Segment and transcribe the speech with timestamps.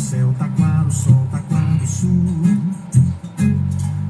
[0.00, 2.24] céu, taquara, o sol, taquara do sul.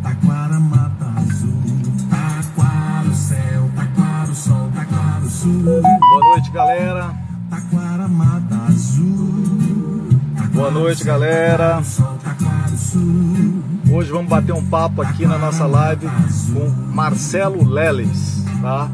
[0.02, 1.62] Taquara, mata azul.
[2.08, 5.62] Taquara, o céu, taquara, o sol, taquara, o sul.
[5.62, 7.14] Boa noite, galera.
[7.50, 10.08] Taquara, mata azul.
[10.36, 11.82] Taquara, Boa noite, galera.
[12.22, 13.00] taquara, sol.
[13.92, 16.06] Hoje vamos bater um papo aqui na nossa live
[16.52, 18.88] com Marcelo Leles, tá?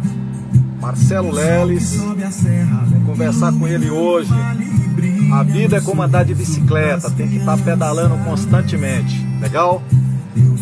[0.80, 4.32] Marcelo Leles, vamos conversar com ele hoje.
[5.32, 9.82] A vida é como andar de bicicleta, tem que estar pedalando constantemente, legal?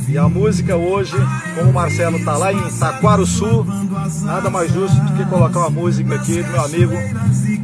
[0.09, 1.15] E a música hoje,
[1.57, 3.67] como o Marcelo tá lá em Taquaruçu,
[4.23, 6.95] nada mais justo do que colocar uma música aqui do meu amigo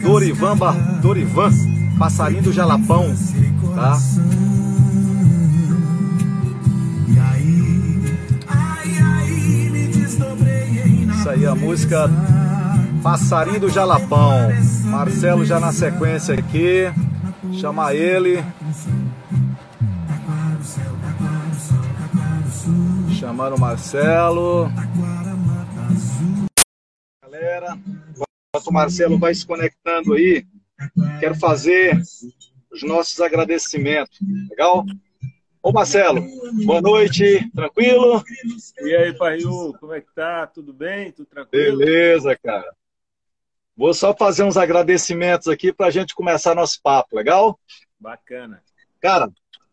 [0.02, 0.74] Dorivan, Bar...
[1.01, 1.51] Dorivan
[1.98, 3.15] Passarinho do Jalapão,
[3.74, 3.98] tá?
[11.15, 12.10] Isso aí, a música
[13.02, 14.51] Passarinho do Jalapão.
[14.91, 16.87] Marcelo já na sequência aqui.
[17.61, 18.39] Chama ele.
[20.09, 20.65] Taquara, o.
[23.15, 24.69] Chamando Marcelo.
[27.23, 30.45] Galera, enquanto o Marcelo vai se conectando aí,
[31.21, 31.97] quero fazer
[32.73, 34.19] os nossos agradecimentos.
[34.51, 34.85] Legal?
[35.63, 36.21] Ô Marcelo,
[36.65, 38.25] boa noite, tranquilo?
[38.80, 40.49] E aí, Paiu, como é que tá?
[40.49, 41.13] Tudo bem?
[41.13, 41.79] Tudo tranquilo?
[41.79, 42.75] Beleza, cara.
[43.80, 47.59] Vou só fazer uns agradecimentos aqui para a gente começar nosso papo, legal?
[47.98, 48.62] Bacana.
[49.00, 49.32] Cara,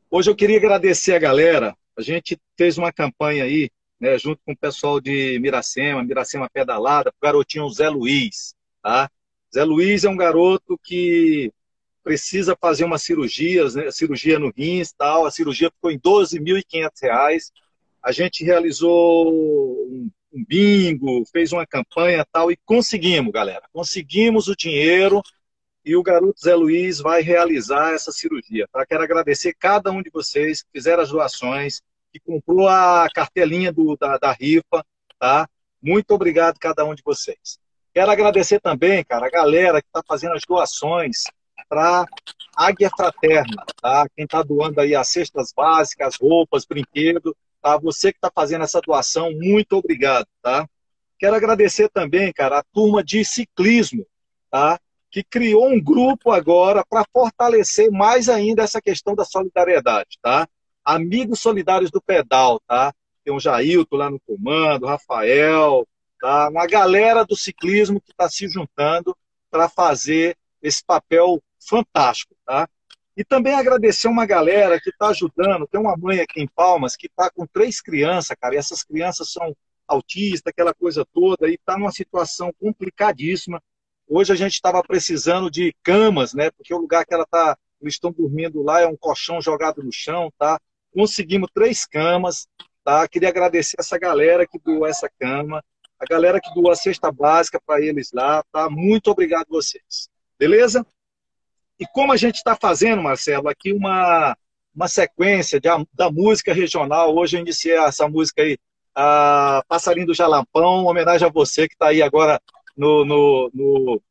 [0.09, 1.75] hoje eu queria agradecer a galera.
[1.97, 3.69] A gente fez uma campanha aí,
[4.00, 9.11] né, junto com o pessoal de Miracema, Miracema Pedalada, pro garotinho Zé Luiz, tá?
[9.53, 11.52] Zé Luiz é um garoto que
[12.02, 15.25] precisa fazer uma cirurgia, né, cirurgia no rins tal.
[15.25, 17.52] A cirurgia ficou em R$ 12.500.
[18.02, 19.33] A gente realizou
[19.85, 23.64] um, um bingo, fez uma campanha tal e conseguimos, galera.
[23.72, 25.22] Conseguimos o dinheiro
[25.84, 28.67] e o garoto Zé Luiz vai realizar essa cirurgia.
[28.72, 28.86] Tá?
[28.86, 33.95] Quero agradecer cada um de vocês que fizeram as doações, que comprou a cartelinha do,
[33.95, 34.86] da, da rifa,
[35.17, 35.47] tá?
[35.81, 37.59] Muito obrigado cada um de vocês.
[37.94, 41.23] Quero agradecer também, cara, a galera que está fazendo as doações
[41.69, 42.06] para
[42.56, 44.07] Águia Fraterna, tá?
[44.16, 47.78] Quem está doando aí as cestas básicas, roupas, brinquedos, tá?
[47.78, 50.68] Você que está fazendo essa doação, muito obrigado, tá?
[51.19, 54.06] Quero agradecer também, cara, a turma de ciclismo,
[54.51, 54.79] tá?
[55.09, 60.47] que criou um grupo agora para fortalecer mais ainda essa questão da solidariedade, tá?
[60.84, 62.94] Amigos Solidários do Pedal, tá?
[63.23, 65.88] Tem o Jailton lá no comando, o Rafael,
[66.19, 66.50] tá?
[66.50, 69.16] Uma galera do ciclismo que está se juntando
[69.50, 72.69] para fazer esse papel fantástico, tá?
[73.17, 75.66] E também agradecer uma galera que está ajudando.
[75.66, 79.31] Tem uma mãe aqui em Palmas que está com três crianças, cara, e essas crianças
[79.31, 79.57] são
[79.88, 83.59] autistas, aquela coisa toda, e está numa situação complicadíssima.
[84.07, 86.51] Hoje a gente estava precisando de camas, né?
[86.51, 89.91] Porque o lugar que ela tá, eles estão dormindo lá é um colchão jogado no
[89.91, 90.59] chão, tá?
[90.94, 92.47] Conseguimos três camas,
[92.84, 93.07] tá?
[93.07, 95.63] Queria agradecer essa galera que doou essa cama,
[95.99, 98.69] a galera que doou a cesta básica para eles lá, tá?
[98.69, 100.07] Muito obrigado vocês,
[100.38, 100.85] beleza?
[101.80, 104.36] E como a gente está fazendo, Marcelo, aqui uma
[104.78, 107.16] uma sequência de, da música regional.
[107.16, 108.60] Hoje eu iniciei essa música aí,
[108.94, 112.40] a Passarinho do Jalapão, homenagem a você que está aí agora
[112.78, 114.02] no, no, no,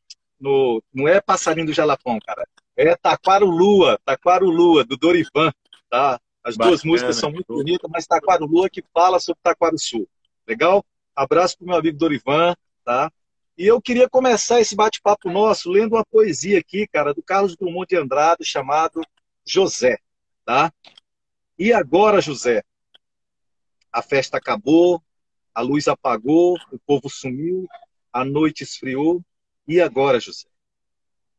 [0.40, 2.44] no, não é Passarinho do Jalapão, cara.
[2.76, 5.52] É Taquaro Lua, Taquaro Lua, do Dorivan,
[5.88, 6.20] tá?
[6.42, 10.08] As duas Bacana, músicas são muito bonitas, mas Taquaro Lua que fala sobre Taquaro Sul.
[10.48, 10.84] Legal?
[11.14, 13.10] Abraço pro meu amigo Dorivan, tá?
[13.58, 17.86] E eu queria começar esse bate-papo nosso lendo uma poesia aqui, cara, do Carlos Drummond
[17.88, 19.00] de Andrade, chamado
[19.46, 19.98] José,
[20.44, 20.70] tá?
[21.58, 22.62] E agora, José?
[23.90, 25.02] A festa acabou,
[25.54, 27.66] a luz apagou, o povo sumiu,
[28.12, 29.24] a noite esfriou.
[29.66, 30.48] E agora, José?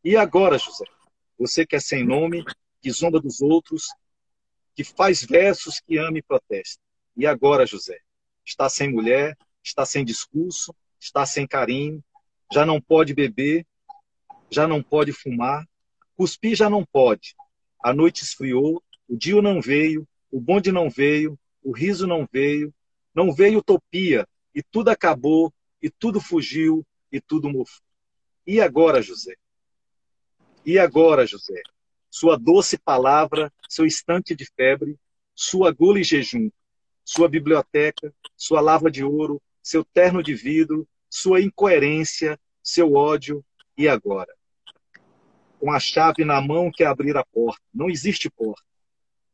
[0.04, 0.86] E agora, José?
[1.38, 2.44] Você que é sem nome,
[2.82, 3.84] que zomba dos outros,
[4.74, 6.82] que faz versos que ama e protesta.
[7.16, 8.00] E agora, José?
[8.44, 12.04] Está sem mulher, está sem discurso, está sem carinho,
[12.52, 13.66] já não pode beber,
[14.50, 15.68] já não pode fumar,
[16.16, 17.36] cuspir já não pode.
[17.84, 22.74] A noite esfriou, o dia não veio, o bonde não veio, o riso não veio,
[23.14, 27.86] não veio utopia, e tudo acabou, e tudo fugiu, e tudo mofou.
[28.46, 29.36] E agora, José?
[30.66, 31.62] E agora, José?
[32.10, 34.98] Sua doce palavra, seu instante de febre,
[35.36, 36.50] sua gula e jejum,
[37.04, 43.44] sua biblioteca, sua lava de ouro, seu terno de vidro, sua incoerência, seu ódio,
[43.78, 44.34] e agora?
[45.60, 47.62] Com a chave na mão quer abrir a porta.
[47.74, 48.64] Não existe porta.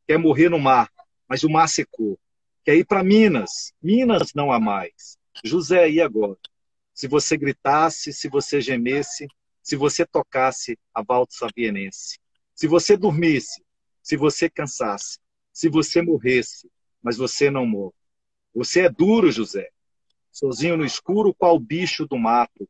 [0.08, 0.90] Quer morrer no mar,
[1.30, 2.20] mas o mar secou.
[2.66, 3.74] Quer ir para Minas.
[3.80, 5.20] Minas não há mais.
[5.44, 6.40] José, e agora?
[6.96, 9.28] Se você gritasse, se você gemesse,
[9.62, 12.18] se você tocasse a valsa vienense.
[12.56, 13.64] Se você dormisse,
[14.02, 15.20] se você cansasse,
[15.52, 16.72] se você morresse,
[17.04, 17.94] mas você não morre.
[18.56, 19.70] Você é duro, José,
[20.34, 22.68] sozinho no escuro, qual bicho do mato,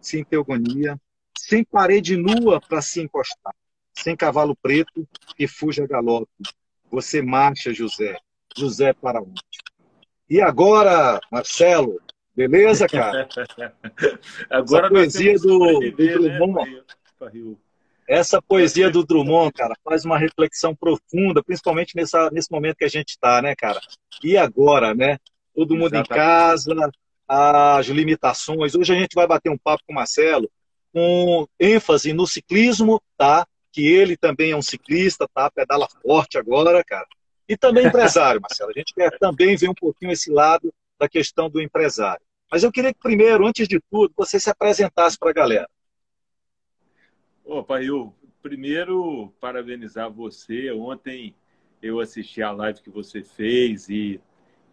[0.00, 1.00] sem teogonia,
[1.38, 3.54] sem parede nua para se encostar,
[3.92, 6.28] sem cavalo preto que fuja galope.
[6.90, 8.18] Você marcha, José,
[8.56, 9.40] José para onde?
[10.28, 12.00] E agora, Marcelo,
[12.34, 13.28] beleza, cara?
[14.50, 17.56] agora Essa poesia do, do Drummond, né?
[18.08, 22.88] essa poesia do Drummond, cara, faz uma reflexão profunda, principalmente nessa, nesse momento que a
[22.88, 23.80] gente está, né, cara?
[24.22, 25.18] E agora, né?
[25.54, 26.10] Todo mundo Exatamente.
[26.10, 26.74] em casa,
[27.28, 28.74] as limitações.
[28.74, 30.50] Hoje a gente vai bater um papo com o Marcelo,
[30.92, 33.46] com ênfase no ciclismo, tá?
[33.72, 35.50] Que ele também é um ciclista, tá?
[35.50, 37.06] Pedala forte agora, cara.
[37.48, 38.70] E também empresário, Marcelo.
[38.70, 42.24] A gente quer também ver um pouquinho esse lado da questão do empresário.
[42.50, 45.68] Mas eu queria que primeiro, antes de tudo, você se apresentasse para a galera.
[47.44, 50.70] Opa, eu primeiro parabenizar você.
[50.70, 51.34] Ontem
[51.82, 54.20] eu assisti a live que você fez e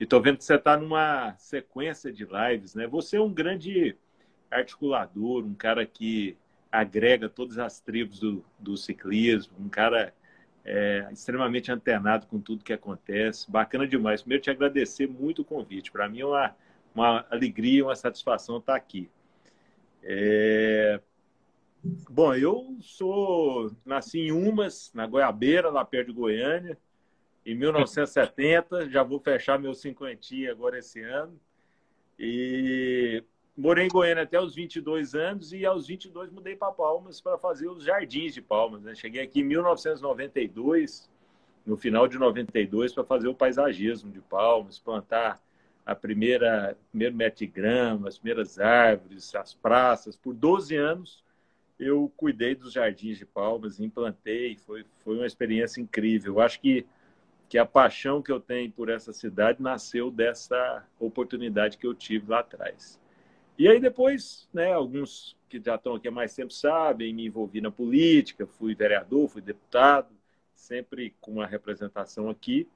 [0.05, 2.87] estou vendo que você está numa sequência de lives, né?
[2.87, 3.95] Você é um grande
[4.49, 6.37] articulador, um cara que
[6.71, 10.13] agrega todas as tribos do, do ciclismo, um cara
[10.63, 13.49] é, extremamente antenado com tudo que acontece.
[13.49, 14.21] Bacana demais.
[14.21, 15.91] Primeiro, te agradecer muito o convite.
[15.91, 16.55] Para mim é uma,
[16.95, 19.09] uma alegria, uma satisfação estar aqui.
[20.03, 20.99] É...
[22.09, 26.77] Bom, eu sou nasci em Umas, na Goiabeira, lá perto de Goiânia,
[27.45, 28.89] em 1970.
[28.89, 31.39] Já vou fechar meu cinquentinho agora esse ano.
[32.17, 33.23] E
[33.57, 37.67] morei em Goiânia até os 22 anos e aos 22 mudei para Palmas para fazer
[37.67, 38.83] os Jardins de Palmas.
[38.83, 38.95] Né?
[38.95, 41.09] Cheguei aqui em 1992,
[41.65, 45.41] no final de 92, para fazer o paisagismo de Palmas, plantar
[45.85, 50.15] a primeira primeiro metro de grama, as primeiras árvores, as praças.
[50.15, 51.23] Por 12 anos
[51.79, 56.39] eu cuidei dos Jardins de Palmas, implantei, foi, foi uma experiência incrível.
[56.39, 56.85] Acho que
[57.51, 62.31] que a paixão que eu tenho por essa cidade nasceu dessa oportunidade que eu tive
[62.31, 62.97] lá atrás.
[63.59, 67.59] E aí depois, né, alguns que já estão aqui há mais tempo sabem, me envolvi
[67.59, 70.15] na política, fui vereador, fui deputado,
[70.55, 72.69] sempre com uma representação aqui.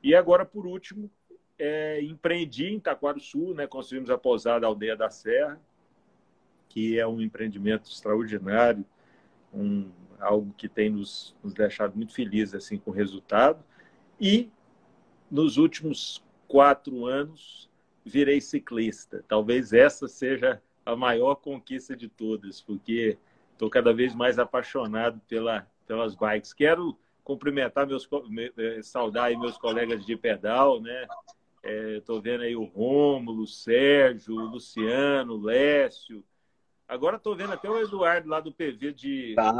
[0.00, 1.10] E agora, por último,
[1.58, 2.80] é, empreendi em
[3.18, 5.60] Sul, né, construímos a pousada Aldeia da Serra,
[6.68, 8.86] que é um empreendimento extraordinário,
[9.52, 13.64] um, algo que tem nos, nos deixado muito felizes assim, com o resultado.
[14.20, 14.50] E
[15.30, 17.68] nos últimos quatro anos,
[18.04, 19.24] virei ciclista.
[19.26, 23.18] Talvez essa seja a maior conquista de todas, porque
[23.52, 26.52] estou cada vez mais apaixonado pela, pelas bikes.
[26.52, 28.08] Quero cumprimentar meus
[28.56, 31.06] eh, saudar meus colegas de pedal, né?
[31.96, 36.22] Estou é, vendo aí o Rômulo, o Sérgio, o Luciano, o Lécio.
[36.86, 39.52] Agora estou vendo até o Eduardo lá do PV de, tá,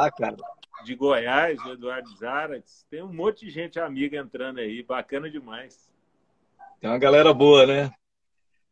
[0.84, 2.86] de Goiás, o Eduardo Zarax.
[2.90, 5.92] Tem um monte de gente amiga entrando aí, bacana demais.
[6.80, 7.90] Tem uma galera boa, né?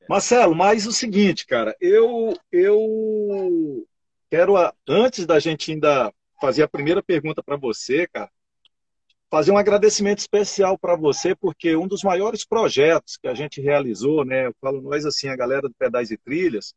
[0.08, 3.86] Marcelo, mas o seguinte, cara, eu, eu
[4.30, 4.54] quero,
[4.86, 8.30] antes da gente ainda fazer a primeira pergunta para você, cara,
[9.30, 14.24] fazer um agradecimento especial para você, porque um dos maiores projetos que a gente realizou,
[14.24, 16.74] né, eu falo nós assim, a galera do Pedais e Trilhas,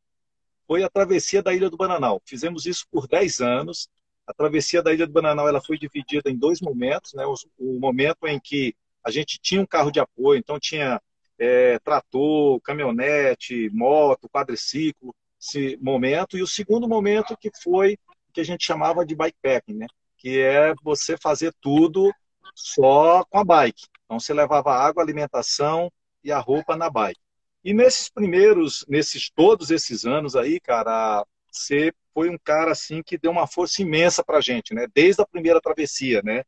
[0.65, 2.21] foi a travessia da Ilha do Bananal.
[2.25, 3.89] Fizemos isso por 10 anos.
[4.27, 7.79] A travessia da Ilha do Bananal ela foi dividida em dois momentos, né, o, o
[7.79, 11.01] momento em que a gente tinha um carro de apoio, então tinha
[11.39, 16.37] é, trator, caminhonete, moto, quadriciclo, esse momento.
[16.37, 17.97] E o segundo momento que foi
[18.33, 19.87] que a gente chamava de bikepacking, né?
[20.17, 22.11] Que é você fazer tudo
[22.53, 23.85] só com a bike.
[24.05, 25.91] Então você levava água, alimentação
[26.23, 27.19] e a roupa na bike.
[27.63, 33.15] E nesses primeiros, nesses todos esses anos aí, cara, você foi um cara assim que
[33.15, 34.87] deu uma força imensa pra gente, né?
[34.91, 36.43] Desde a primeira travessia, né?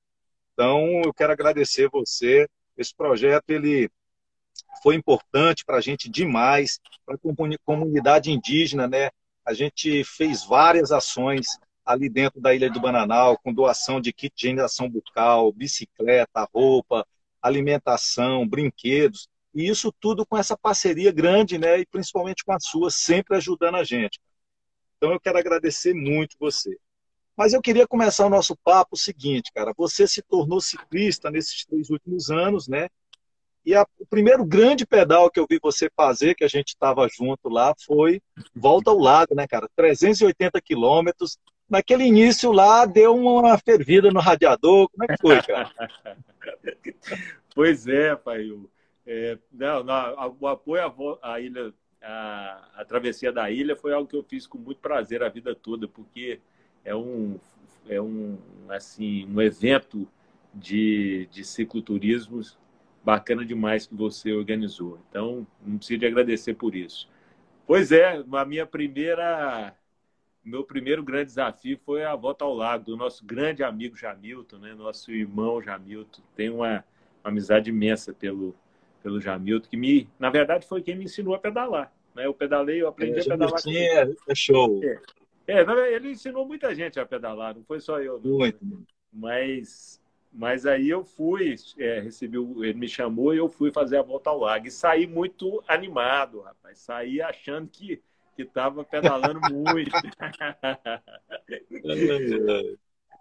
[0.51, 2.49] Então eu quero agradecer você.
[2.75, 3.87] Esse projeto ele
[4.81, 9.11] foi importante para a gente demais, para a comunidade indígena, né?
[9.45, 11.45] A gente fez várias ações
[11.85, 17.05] ali dentro da Ilha do Bananal, com doação de kit de higienização bucal, bicicleta, roupa,
[17.39, 21.79] alimentação, brinquedos, e isso tudo com essa parceria grande, né?
[21.79, 24.19] E principalmente com a sua, sempre ajudando a gente.
[24.99, 26.77] Então eu quero agradecer muito você.
[27.35, 29.73] Mas eu queria começar o nosso papo o seguinte, cara.
[29.77, 32.89] Você se tornou ciclista nesses três últimos anos, né?
[33.65, 37.07] E a, o primeiro grande pedal que eu vi você fazer, que a gente estava
[37.07, 38.21] junto lá, foi
[38.53, 39.69] Volta ao Lago, né, cara?
[39.73, 41.37] 380 quilômetros.
[41.69, 44.89] Naquele início lá, deu uma fervida no radiador.
[44.89, 45.71] Como é que foi, cara?
[47.55, 48.49] pois é, pai.
[49.07, 50.83] É, não, não, o apoio
[51.21, 54.79] à, à ilha, a, a travessia da ilha foi algo que eu fiz com muito
[54.79, 56.39] prazer a vida toda, porque
[56.83, 57.39] é um,
[57.87, 58.37] é um,
[58.69, 60.07] assim, um evento
[60.53, 62.41] de, de cicloturismo
[63.03, 64.99] bacana demais que você organizou.
[65.09, 67.09] Então, não preciso de agradecer por isso.
[67.65, 69.75] Pois é, a minha primeira
[70.43, 74.73] meu primeiro grande desafio foi a volta ao lago do nosso grande amigo Jamilton, né?
[74.73, 76.21] Nosso irmão Jamilton.
[76.35, 76.83] Tem uma,
[77.23, 78.55] uma amizade imensa pelo
[79.01, 81.91] pelo Jamilton, que me, na verdade, foi quem me ensinou a pedalar.
[82.15, 82.25] Né?
[82.25, 83.59] Eu pedalei, eu aprendi é, a pedalar.
[83.59, 84.81] Sim, é, é show.
[85.47, 85.61] É.
[85.61, 88.19] é, ele ensinou muita gente a pedalar, não foi só eu.
[88.23, 88.37] Não.
[88.37, 88.59] Muito.
[89.11, 90.01] Mas,
[90.31, 94.29] mas aí eu fui, é, recebi, ele me chamou e eu fui fazer a volta
[94.29, 94.67] ao lago.
[94.67, 96.79] E saí muito animado, rapaz.
[96.79, 98.01] Saí achando que
[98.39, 99.91] que estava pedalando muito.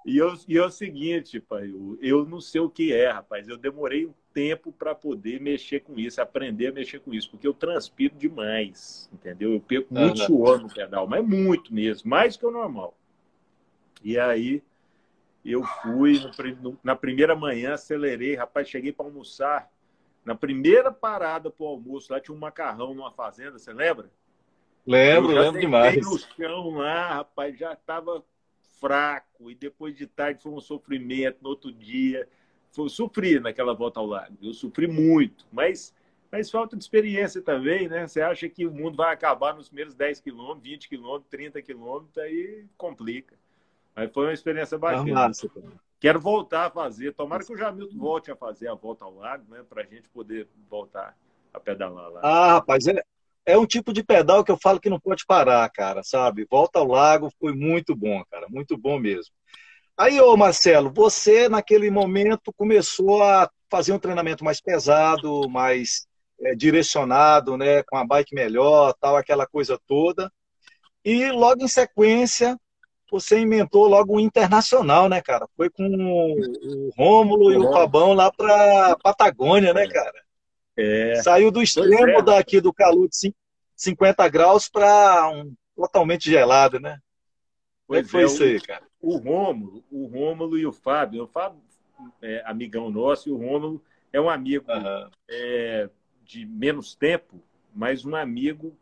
[0.09, 3.47] E, eu, e é o seguinte, pai, eu, eu não sei o que é, rapaz.
[3.47, 7.47] Eu demorei um tempo para poder mexer com isso, aprender a mexer com isso, porque
[7.47, 9.53] eu transpiro demais, entendeu?
[9.53, 10.27] Eu perco muito uhum.
[10.27, 12.97] suor no pedal, mas muito mesmo, mais que o normal.
[14.03, 14.63] E aí
[15.45, 16.19] eu fui
[16.63, 19.71] no, na primeira manhã, acelerei, rapaz, cheguei para almoçar.
[20.25, 24.11] Na primeira parada para o almoço, lá tinha um macarrão numa fazenda, você lembra?
[24.87, 26.03] Lembro, lembro demais.
[26.03, 28.25] no chão lá, rapaz, já estava
[28.81, 29.51] fraco.
[29.51, 31.39] E depois de tarde foi um sofrimento.
[31.43, 32.29] No outro dia,
[32.73, 34.37] foi sofri naquela volta ao lago.
[34.43, 35.95] Eu sofri muito, mas,
[36.31, 38.07] mas falta de experiência também, né?
[38.07, 42.19] Você acha que o mundo vai acabar nos primeiros 10 quilômetros, 20 quilômetros, 30 quilômetros,
[42.19, 43.37] aí complica.
[43.95, 45.13] Mas foi uma experiência bacana.
[45.13, 45.51] Massa,
[46.01, 47.13] Quero voltar a fazer.
[47.13, 49.65] Tomara que o Jamilton volte a fazer a volta ao lago, né?
[49.69, 51.17] Para a gente poder voltar
[51.53, 52.21] a pedalar lá.
[52.23, 53.03] Ah, rapaz, é,
[53.49, 56.47] é um tipo de pedal que eu falo que não pode parar, cara, sabe?
[56.51, 59.33] Volta ao lago foi muito bom, cara, muito bom mesmo.
[59.97, 66.07] Aí, ô Marcelo, você naquele momento começou a fazer um treinamento mais pesado, mais
[66.43, 70.31] é, direcionado, né, com a bike melhor, tal, aquela coisa toda.
[71.03, 72.55] E logo em sequência,
[73.11, 75.49] você inventou logo um internacional, né, cara?
[75.57, 80.28] Foi com o Rômulo e o Fabão lá para Patagônia, né, cara?
[80.79, 81.17] É.
[81.23, 82.23] Saiu do extremo é.
[82.23, 83.35] daqui do calor de
[83.75, 86.99] 50 graus para um totalmente gelado, né?
[87.87, 88.87] Pois é, foi é, isso aí, cara.
[89.01, 91.61] O Rômulo, o Rômulo e o Fábio, o Fábio
[92.23, 93.83] é amigão nosso e o Rômulo
[94.13, 95.11] é um amigo uhum.
[95.29, 95.91] é,
[96.25, 97.43] de menos tempo,
[97.75, 98.77] mas um amigo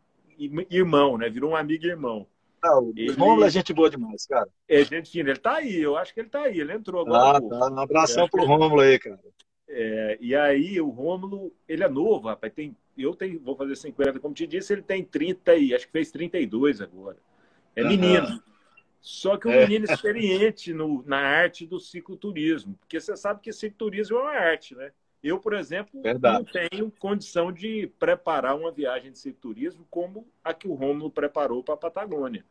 [0.69, 1.29] irmão, né?
[1.29, 2.27] Virou um amigo e irmão.
[2.61, 3.11] Ah, o ele...
[3.13, 4.47] Rômulo é gente boa demais, cara.
[4.67, 5.29] É gente fina.
[5.29, 6.59] Ele tá aí, eu acho que ele tá aí.
[6.59, 7.37] Ele entrou agora.
[7.37, 7.71] Ah, tá.
[7.71, 9.19] Um abração pro Rômulo aí, cara.
[9.69, 12.53] É, e aí o Rômulo, ele é novo, rapaz.
[12.53, 15.91] Tem, eu tenho, vou fazer 50, como te disse, ele tem 30 e acho que
[15.91, 17.17] fez 32 agora.
[17.75, 18.27] É menino.
[18.27, 18.39] Uhum.
[18.99, 19.61] Só que um é.
[19.67, 22.75] menino experiente no, na arte do cicloturismo.
[22.79, 24.91] Porque você sabe que cicloturismo é uma arte, né?
[25.23, 26.37] Eu, por exemplo, Verdade.
[26.37, 31.63] não tenho condição de preparar uma viagem de cicloturismo como a que o Rômulo preparou
[31.63, 32.45] para a Patagônia.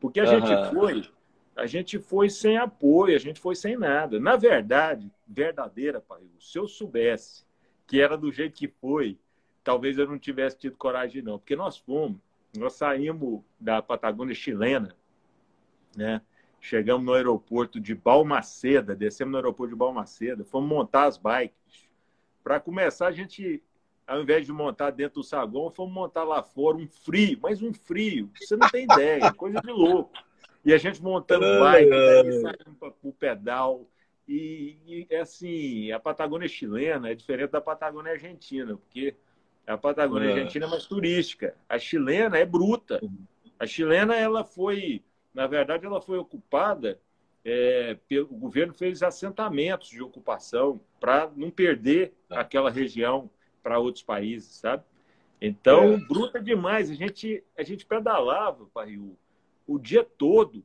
[0.00, 0.46] Porque a uhum.
[0.46, 1.17] gente foi
[1.58, 4.20] a gente foi sem apoio, a gente foi sem nada.
[4.20, 7.44] Na verdade, verdadeira, pai, se eu soubesse
[7.84, 9.18] que era do jeito que foi,
[9.64, 11.36] talvez eu não tivesse tido coragem, não.
[11.36, 12.16] Porque nós fomos,
[12.56, 14.94] nós saímos da Patagônia chilena,
[15.96, 16.22] né?
[16.60, 21.88] Chegamos no aeroporto de Balmaceda, descemos no aeroporto de Balmaceda, fomos montar as bikes.
[22.44, 23.60] Para começar, a gente,
[24.06, 27.72] ao invés de montar dentro do saguão, fomos montar lá fora um frio, mas um
[27.72, 30.27] frio, você não tem ideia, coisa de louco.
[30.68, 33.88] E a gente montando bike, né, saindo para o pedal.
[34.28, 39.16] E, e, é assim, a Patagônia chilena é diferente da Patagônia argentina, porque
[39.66, 41.54] a Patagônia argentina é mais turística.
[41.66, 43.00] A chilena é bruta.
[43.58, 47.00] A chilena, ela foi, na verdade, ela foi ocupada,
[47.42, 52.40] é, pelo, o governo fez assentamentos de ocupação para não perder tá.
[52.40, 53.30] aquela região
[53.62, 54.84] para outros países, sabe?
[55.40, 55.96] Então, é.
[55.96, 56.90] bruta demais.
[56.90, 59.16] A gente, a gente pedalava, Pariu,
[59.68, 60.64] o dia todo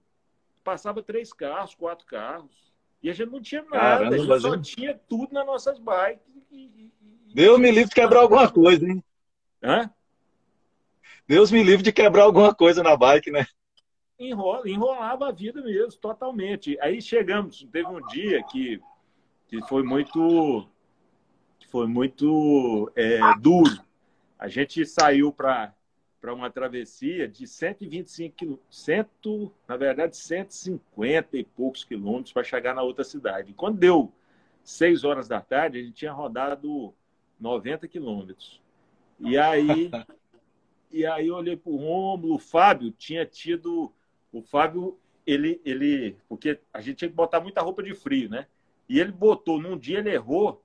[0.64, 2.74] passava três carros, quatro carros.
[3.02, 6.24] E a gente não tinha nada, Caramba, a gente só tinha tudo nas nossas bikes.
[6.50, 6.94] E, e,
[7.36, 9.04] Deus me livre de quebrar alguma coisa, hein?
[9.62, 9.92] Hã?
[11.28, 13.46] Deus me livre de quebrar alguma coisa na bike, né?
[14.18, 16.78] Enrola, enrolava a vida mesmo, totalmente.
[16.80, 18.82] Aí chegamos, teve um dia que,
[19.48, 20.66] que foi muito,
[21.70, 23.84] foi muito é, duro.
[24.40, 25.74] A gente saiu para
[26.24, 28.34] para uma travessia de 125
[28.70, 33.52] quilômetros, na verdade 150 e poucos quilômetros para chegar na outra cidade.
[33.52, 34.10] E quando deu
[34.64, 36.94] 6 horas da tarde, a gente tinha rodado
[37.38, 38.62] 90 quilômetros.
[39.20, 39.92] E aí,
[40.90, 43.92] e aí eu olhei para o Rômulo, o Fábio tinha tido.
[44.32, 46.16] O Fábio, ele, ele.
[46.30, 48.48] Porque a gente tinha que botar muita roupa de frio, né?
[48.88, 50.64] E ele botou, num dia ele errou,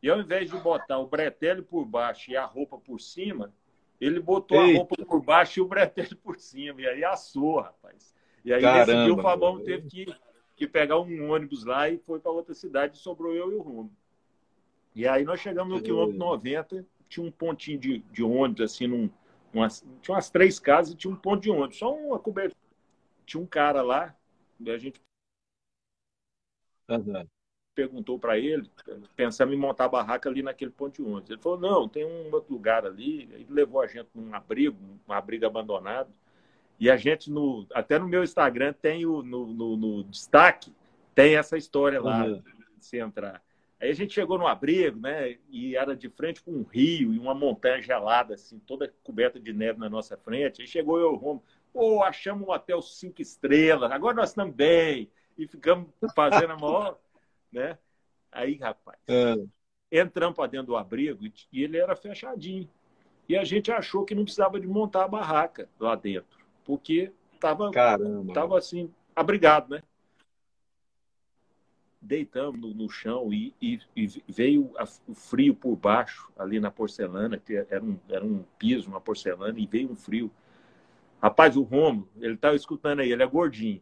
[0.00, 3.52] e ao invés de botar o bretelle por baixo e a roupa por cima,
[4.00, 4.72] ele botou Eita.
[4.72, 6.80] a roupa por baixo e o bretelle por cima.
[6.80, 8.14] E aí assou, rapaz.
[8.44, 10.14] E aí Caramba, nesse dia o Fabão teve que,
[10.56, 13.92] que pegar um ônibus lá e foi para outra cidade, sobrou eu e o Romo.
[14.94, 19.10] E aí nós chegamos no quilômetro 90, tinha um pontinho de, de ônibus, assim, num,
[19.52, 22.54] umas, tinha umas três casas e tinha um ponto de ônibus, só uma cobertura.
[23.26, 24.14] Tinha um cara lá,
[24.60, 25.00] e a gente
[26.90, 27.26] uhum.
[27.74, 28.70] Perguntou para ele,
[29.16, 31.30] pensando em montar a barraca ali naquele ponto de ônibus.
[31.30, 33.28] Ele falou, não, tem um outro lugar ali.
[33.32, 34.78] Ele levou a gente num abrigo,
[35.08, 36.10] um abrigo abandonado.
[36.78, 40.72] E a gente, no, até no meu Instagram, tem o, no, no, no destaque,
[41.14, 42.42] tem essa história lá, uhum.
[42.80, 43.42] se entrar.
[43.80, 45.36] Aí a gente chegou no abrigo, né?
[45.50, 49.52] E era de frente com um rio e uma montanha gelada, assim, toda coberta de
[49.52, 50.62] neve na nossa frente.
[50.62, 54.54] Aí chegou eu e o Romo, pô, achamos um hotel cinco estrelas, agora nós estamos
[54.54, 55.10] bem.
[55.36, 56.96] E ficamos fazendo a maior,
[57.54, 57.78] né?
[58.30, 59.34] Aí, rapaz, é.
[59.90, 62.68] entramos para dentro do abrigo e ele era fechadinho.
[63.28, 67.70] E a gente achou que não precisava de montar a barraca lá dentro, porque estava
[68.34, 69.82] tava assim, abrigado, né?
[72.04, 76.70] deitamos no, no chão e, e, e veio a, o frio por baixo, ali na
[76.70, 80.30] porcelana, que era um, era um piso, uma porcelana, e veio um frio.
[81.20, 83.80] Rapaz, o Romo, ele estava escutando aí, ele é gordinho.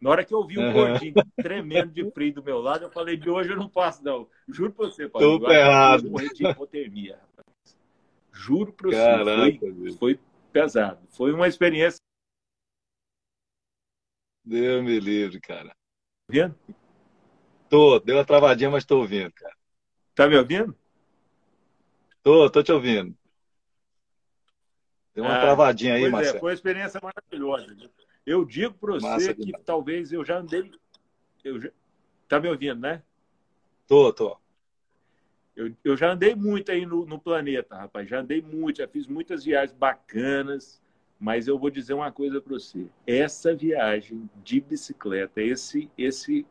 [0.00, 2.90] Na hora que eu vi o um gordinho tremendo de frio do meu lado, eu
[2.90, 4.26] falei, de hoje eu não passo, não.
[4.48, 5.20] Juro para você, pai.
[5.20, 6.06] Tô errado.
[6.06, 7.78] Eu morri de hipotermia, rapaz.
[8.32, 11.06] Juro para você, foi, foi pesado.
[11.10, 11.98] Foi uma experiência.
[14.42, 15.68] Deus me livre, cara.
[15.68, 15.74] Tá
[16.30, 16.54] vendo?
[17.68, 19.54] Tô, deu uma travadinha, mas tô ouvindo, cara.
[20.14, 20.74] Tá me ouvindo?
[22.22, 23.14] Tô, tô te ouvindo.
[25.14, 26.36] Deu uma ah, travadinha aí, pois é, Marcelo.
[26.36, 27.90] É, foi uma experiência maravilhosa.
[28.26, 29.64] Eu digo para você Massa que demais.
[29.64, 30.70] talvez eu já andei.
[31.42, 31.70] Eu já...
[32.28, 33.02] Tá me ouvindo, né?
[33.86, 34.36] Tô, tô.
[35.56, 38.08] Eu, eu já andei muito aí no, no planeta, rapaz.
[38.08, 40.80] Já andei muito, já fiz muitas viagens bacanas.
[41.18, 42.86] Mas eu vou dizer uma coisa para você.
[43.06, 46.46] Essa viagem de bicicleta, esse, esse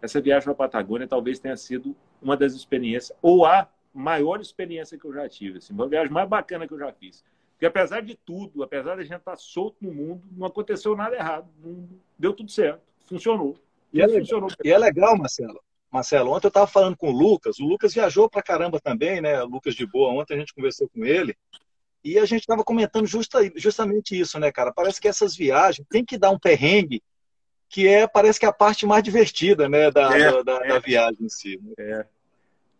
[0.00, 4.98] essa viagem para a Patagônia talvez tenha sido uma das experiências, ou a maior experiência
[4.98, 5.58] que eu já tive.
[5.58, 7.24] Assim, uma viagem mais bacana que eu já fiz.
[7.56, 11.16] Porque apesar de tudo, apesar de a gente estar solto no mundo, não aconteceu nada
[11.16, 11.48] errado.
[12.18, 12.82] Deu tudo certo.
[13.06, 13.56] Funcionou.
[13.90, 14.50] E é, funcionou.
[14.62, 15.58] e é legal, Marcelo.
[15.90, 17.58] Marcelo, ontem eu estava falando com o Lucas.
[17.58, 19.42] O Lucas viajou para caramba também, né?
[19.42, 20.12] O Lucas de Boa.
[20.12, 21.34] Ontem a gente conversou com ele.
[22.04, 24.70] E a gente estava comentando justa, justamente isso, né, cara?
[24.70, 27.02] Parece que essas viagens tem que dar um perrengue
[27.68, 30.68] que é parece que é a parte mais divertida né, da, é, da, é.
[30.68, 31.58] da, viagem em si.
[31.62, 31.72] Né?
[31.78, 32.06] É.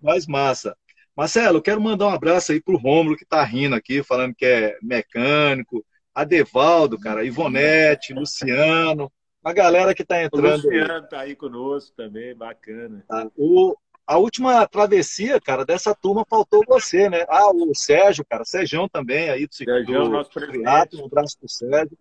[0.00, 0.76] Mais massa.
[1.16, 4.76] Marcelo, quero mandar um abraço aí pro Rômulo, que está rindo aqui, falando que é
[4.82, 5.82] mecânico,
[6.14, 9.10] Adevaldo, cara, Ivonete, Luciano,
[9.42, 10.64] a galera que está entrando.
[10.64, 13.02] O Luciano está aí conosco também, bacana.
[13.08, 13.30] Tá.
[13.34, 13.74] O,
[14.06, 17.24] a última travessia, cara, dessa turma faltou você, né?
[17.28, 20.96] Ah, o Sérgio, cara, Sérgio também aí do Sérgio, nosso presidente.
[21.00, 21.98] Um abraço pro Sérgio.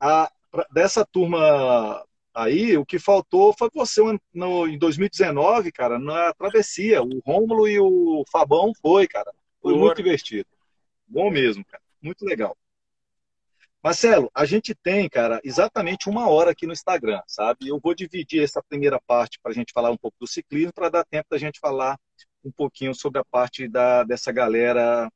[0.00, 0.28] A,
[0.72, 4.00] dessa turma aí, o que faltou foi você
[4.32, 7.02] no, em 2019, cara, na travessia.
[7.02, 9.32] O Rômulo e o Fabão foi, cara.
[9.60, 10.48] Foi muito divertido.
[11.06, 11.82] Bom mesmo, cara.
[12.00, 12.56] Muito legal.
[13.82, 17.66] Marcelo, a gente tem, cara, exatamente uma hora aqui no Instagram, sabe?
[17.66, 20.88] Eu vou dividir essa primeira parte para a gente falar um pouco do ciclismo, para
[20.88, 21.98] dar tempo da gente falar
[22.44, 25.10] um pouquinho sobre a parte da, dessa galera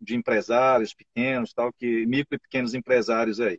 [0.00, 3.58] de empresários pequenos, tal, que micro e pequenos empresários aí.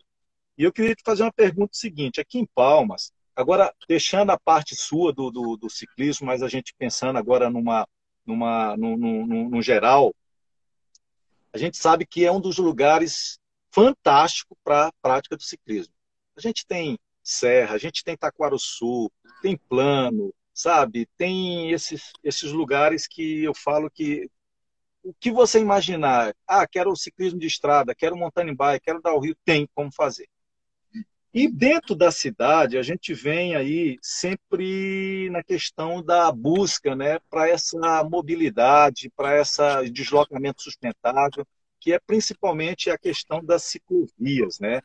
[0.62, 4.76] E eu queria te fazer uma pergunta seguinte: aqui em Palmas, agora deixando a parte
[4.76, 7.88] sua do, do, do ciclismo, mas a gente pensando agora numa,
[8.24, 10.13] numa, no geral,
[11.52, 13.39] a gente sabe que é um dos lugares
[13.71, 15.95] fantástico para a prática do ciclismo.
[16.38, 21.10] A gente tem Serra, a gente tem Taquaruçu, tem Plano, sabe?
[21.17, 24.30] Tem esses, esses lugares que eu falo que
[25.04, 29.15] o que você imaginar, ah, quero o ciclismo de estrada, quero mountain bike, quero dar
[29.15, 30.30] o rio, tem como fazer.
[31.34, 37.48] E dentro da cidade, a gente vem aí sempre na questão da busca né, para
[37.48, 41.48] essa mobilidade, para esse deslocamento sustentável,
[41.80, 44.60] que é principalmente a questão das ciclovias.
[44.60, 44.82] Né?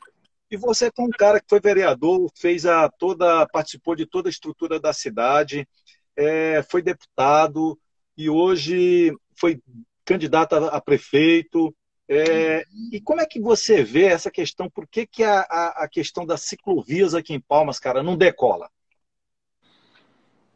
[0.49, 4.31] E você é um cara que foi vereador, fez a toda, participou de toda a
[4.31, 5.67] estrutura da cidade,
[6.15, 7.77] é, foi deputado
[8.15, 9.61] e hoje foi
[10.05, 11.75] candidato a prefeito,
[12.09, 14.69] é, e como é que você vê essa questão?
[14.69, 18.69] Por que, que a, a, a questão das ciclovias aqui em Palmas, cara, não decola?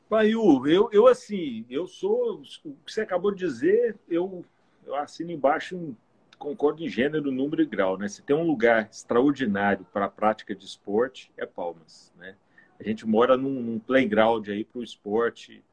[0.08, 2.42] Paiu, eu, eu assim, eu sou.
[2.66, 4.46] O que você acabou de dizer, eu,
[4.86, 5.96] eu assino embaixo,
[6.38, 7.98] concordo em gênero, número e grau.
[7.98, 8.08] Né?
[8.08, 12.14] Se tem um lugar extraordinário para a prática de esporte, é Palmas.
[12.18, 12.36] Né?
[12.80, 15.64] A gente mora num, num playground aí para o esporte,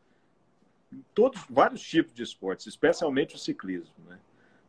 [1.15, 3.95] todos, vários tipos de esportes, especialmente o ciclismo.
[4.07, 4.19] Né?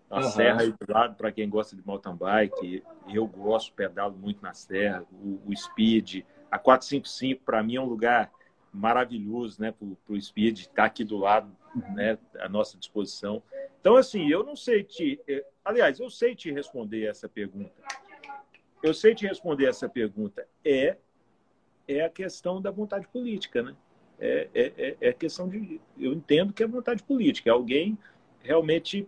[0.10, 0.24] A uhum.
[0.24, 4.54] serra aí do lado, para quem gosta de mountain bike, eu gosto, pedalo muito na
[4.54, 8.32] serra, o, o speed, a 455 para mim é um lugar
[8.74, 11.52] maravilhoso, né, para o Speed estar tá aqui do lado,
[11.93, 13.41] né, à nossa disposição.
[13.80, 17.74] Então, assim, eu não sei te, eh, aliás, eu sei te responder essa pergunta.
[18.84, 20.48] Eu sei te responder essa pergunta.
[20.63, 20.98] É
[21.89, 23.76] é a questão da vontade política, né?
[24.19, 25.82] É, é, é, é questão de.
[25.98, 27.50] Eu entendo que é vontade política.
[27.50, 27.98] É alguém
[28.43, 29.08] realmente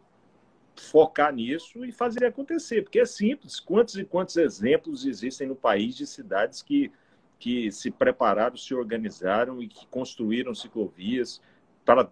[0.82, 3.60] focar nisso e fazer acontecer, porque é simples.
[3.60, 6.92] Quantos e quantos exemplos existem no país de cidades que,
[7.40, 11.42] que se prepararam, se organizaram e que construíram ciclovias
[11.86, 12.10] para,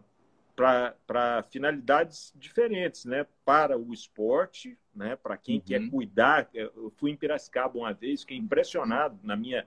[1.06, 3.26] para, finalidades diferentes, né?
[3.44, 5.16] Para o esporte, né?
[5.16, 5.62] Para quem uhum.
[5.62, 6.50] quer cuidar.
[6.54, 9.66] Eu fui em Piracicaba uma vez, fiquei impressionado na minha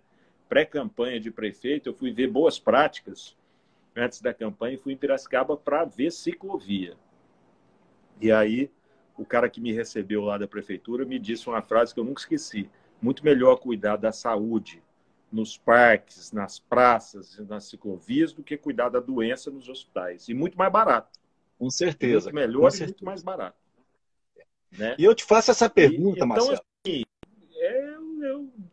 [0.48, 3.34] pré-campanha de prefeito, eu fui ver boas práticas
[3.96, 6.94] antes da campanha e fui em Piracicaba para ver ciclovia.
[8.20, 8.70] E aí
[9.16, 12.20] o cara que me recebeu lá da prefeitura me disse uma frase que eu nunca
[12.20, 12.68] esqueci:
[13.00, 14.82] muito melhor cuidar da saúde
[15.30, 20.28] nos parques, nas praças, nas ciclovias, do que cuidar da doença nos hospitais.
[20.28, 21.18] E muito mais barato.
[21.58, 22.26] Com certeza.
[22.26, 23.56] Muito melhor e muito mais barato.
[24.70, 24.96] Né?
[24.98, 26.60] E eu te faço essa pergunta, e, então, Marcelo.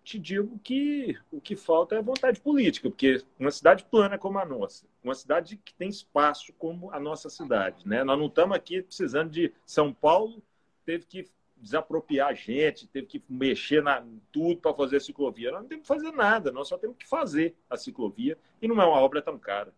[0.10, 4.44] Te digo que o que falta é vontade política, porque uma cidade plana como a
[4.44, 8.04] nossa, uma cidade que tem espaço como a nossa cidade, né?
[8.04, 10.42] Nós não estamos aqui precisando de São Paulo,
[10.84, 15.52] teve que desapropriar a gente, teve que mexer na tudo para fazer a ciclovia.
[15.52, 18.82] Nós não temos que fazer nada, nós só temos que fazer a ciclovia e não
[18.82, 19.72] é uma obra tão cara.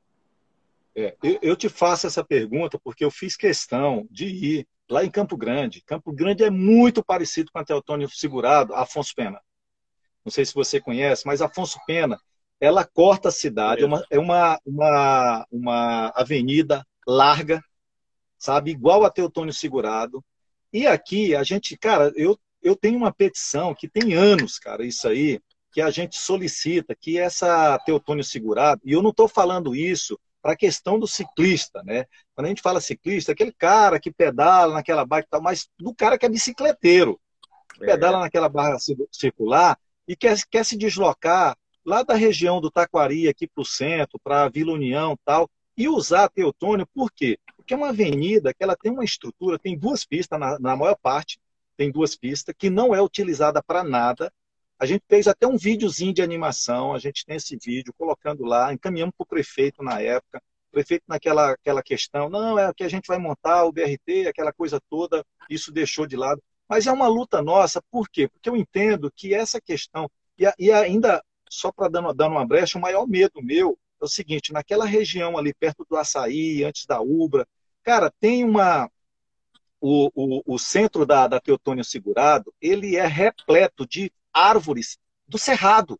[0.96, 5.36] É, eu te faço essa pergunta porque eu fiz questão de ir lá em Campo
[5.36, 5.82] Grande.
[5.82, 9.42] Campo Grande é muito parecido com a Teotônio Segurado, Afonso Pena
[10.24, 12.20] não sei se você conhece, mas Afonso Pena,
[12.60, 17.64] ela corta a cidade, é uma, é uma, uma, uma avenida larga,
[18.38, 20.24] sabe, igual a Teotônio Segurado.
[20.72, 25.08] E aqui a gente, cara, eu, eu tenho uma petição que tem anos, cara, isso
[25.08, 25.40] aí,
[25.72, 30.54] que a gente solicita que essa Teotônio Segurado, e eu não estou falando isso para
[30.54, 32.06] a questão do ciclista, né?
[32.34, 35.94] Quando a gente fala ciclista, aquele cara que pedala naquela barra e tal, mas do
[35.94, 37.20] cara que é bicicleteiro,
[37.74, 38.22] que pedala é.
[38.22, 38.78] naquela barra
[39.12, 39.78] circular,
[40.12, 44.44] e quer, quer se deslocar lá da região do Taquari aqui para o centro, para
[44.44, 47.40] a Vila União tal, e usar a Teotônio, por quê?
[47.56, 50.98] Porque é uma avenida que ela tem uma estrutura, tem duas pistas, na, na maior
[51.02, 51.40] parte,
[51.78, 54.30] tem duas pistas, que não é utilizada para nada.
[54.78, 58.74] A gente fez até um videozinho de animação, a gente tem esse vídeo colocando lá,
[58.74, 60.44] encaminhamos para o prefeito na época,
[60.74, 64.78] prefeito naquela aquela questão, não, é que a gente vai montar o BRT, aquela coisa
[64.90, 66.44] toda, isso deixou de lado.
[66.72, 68.30] Mas é uma luta nossa, por quê?
[68.30, 72.78] Porque eu entendo que essa questão, e, e ainda, só para dando, dando uma brecha,
[72.78, 77.02] o maior medo meu é o seguinte: naquela região ali perto do Açaí, antes da
[77.02, 77.46] Ubra,
[77.84, 78.90] cara, tem uma.
[79.82, 86.00] O, o, o centro da, da Teotônio Segurado, ele é repleto de árvores do Cerrado.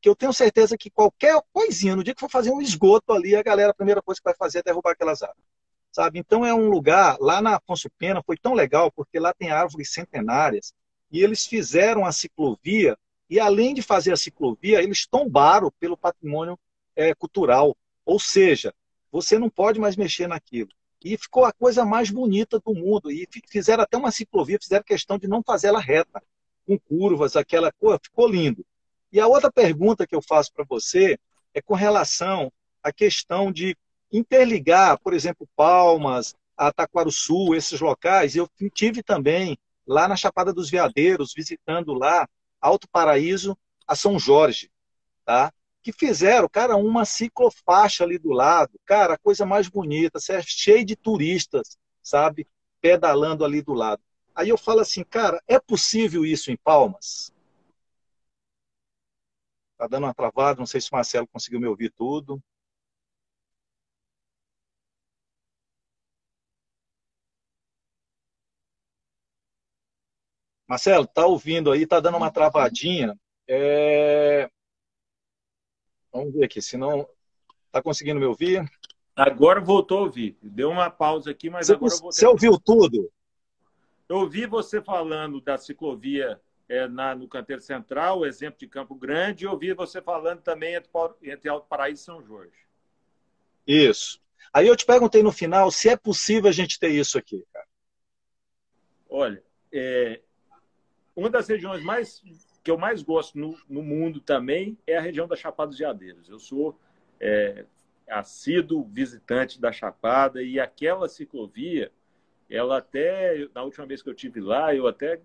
[0.00, 3.36] Que eu tenho certeza que qualquer coisinha, no dia que for fazer um esgoto ali,
[3.36, 5.51] a galera, a primeira coisa que vai fazer é derrubar aquelas árvores
[5.92, 6.18] sabe?
[6.18, 9.92] Então é um lugar, lá na Afonso Pena foi tão legal, porque lá tem árvores
[9.92, 10.72] centenárias,
[11.10, 12.96] e eles fizeram a ciclovia,
[13.28, 16.58] e além de fazer a ciclovia, eles tombaram pelo patrimônio
[16.96, 17.76] é, cultural.
[18.04, 18.74] Ou seja,
[19.10, 20.68] você não pode mais mexer naquilo.
[21.04, 23.10] E ficou a coisa mais bonita do mundo.
[23.10, 26.22] E fizeram até uma ciclovia, fizeram questão de não fazer ela reta,
[26.66, 28.64] com curvas, aquela coisa, ficou lindo.
[29.10, 31.18] E a outra pergunta que eu faço para você
[31.54, 32.52] é com relação
[32.82, 33.76] à questão de
[34.12, 38.36] interligar, por exemplo, Palmas, a Taquaruçu, esses locais.
[38.36, 42.28] Eu tive também lá na Chapada dos Veadeiros, visitando lá
[42.60, 44.70] Alto Paraíso a São Jorge,
[45.24, 45.52] tá?
[45.82, 50.84] Que fizeram, cara, uma ciclofaixa ali do lado, cara, a coisa mais bonita, é cheio
[50.84, 52.46] de turistas, sabe?
[52.80, 54.02] Pedalando ali do lado.
[54.34, 57.32] Aí eu falo assim, cara, é possível isso em Palmas?
[59.76, 62.40] Tá dando uma travada, não sei se o Marcelo conseguiu me ouvir tudo.
[70.72, 73.14] Marcelo, tá ouvindo aí, tá dando uma travadinha.
[73.46, 74.48] É...
[76.10, 77.06] Vamos ver aqui, se não.
[77.70, 78.64] Tá conseguindo me ouvir?
[79.14, 80.34] Agora voltou a ouvir.
[80.40, 83.12] Deu uma pausa aqui, mas você, agora eu Você ouviu tudo?
[84.08, 88.94] Eu ouvi você falando da ciclovia é, na, no Canteiro Central, o exemplo de Campo
[88.94, 90.90] Grande, e ouvi você falando também entre,
[91.22, 92.56] entre Alto Paraíso e São Jorge.
[93.66, 94.22] Isso.
[94.50, 97.66] Aí eu te perguntei no final se é possível a gente ter isso aqui, cara.
[99.10, 100.22] Olha, é,
[101.14, 102.22] uma das regiões mais
[102.62, 106.28] que eu mais gosto no, no mundo também é a região da Chapada dos Veadeiros.
[106.28, 106.78] Eu sou
[107.20, 107.64] é,
[108.08, 111.90] assíduo visitante da Chapada e aquela ciclovia,
[112.48, 115.20] ela até, na última vez que eu tive lá, eu até,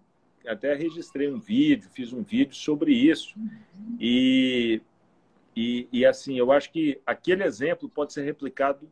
[0.45, 3.35] até registrei um vídeo, fiz um vídeo sobre isso.
[3.99, 4.81] E
[5.59, 8.87] E, e assim, eu acho que aquele exemplo pode ser replicado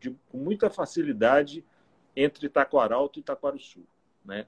[0.00, 1.62] de, com muita facilidade
[2.14, 3.86] entre Itaquaralto e Itaquaruçu,
[4.24, 4.46] né?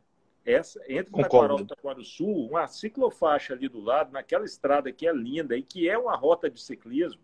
[0.50, 1.12] Essa, entre.
[1.20, 5.88] Itaquaralto e Itaquaruçu, uma ciclofaixa ali do lado, naquela estrada que é linda e que
[5.88, 7.20] é uma rota de ciclismo,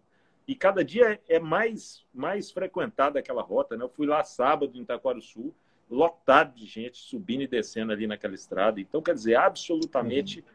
[0.47, 3.85] e cada dia é mais, mais frequentada aquela rota, né?
[3.85, 5.55] Eu fui lá sábado em Itaquaruçu,
[5.91, 8.79] lotado de gente subindo e descendo ali naquela estrada.
[8.79, 10.47] Então, quer dizer, absolutamente uhum.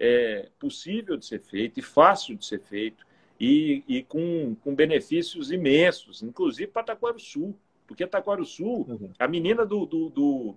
[0.00, 3.06] é, possível de ser feito e fácil de ser feito
[3.38, 7.54] e, e com, com benefícios imensos, inclusive para Taquaruçu.
[7.86, 9.12] Porque Taquaruçu, uhum.
[9.16, 10.56] a menina do, do, do,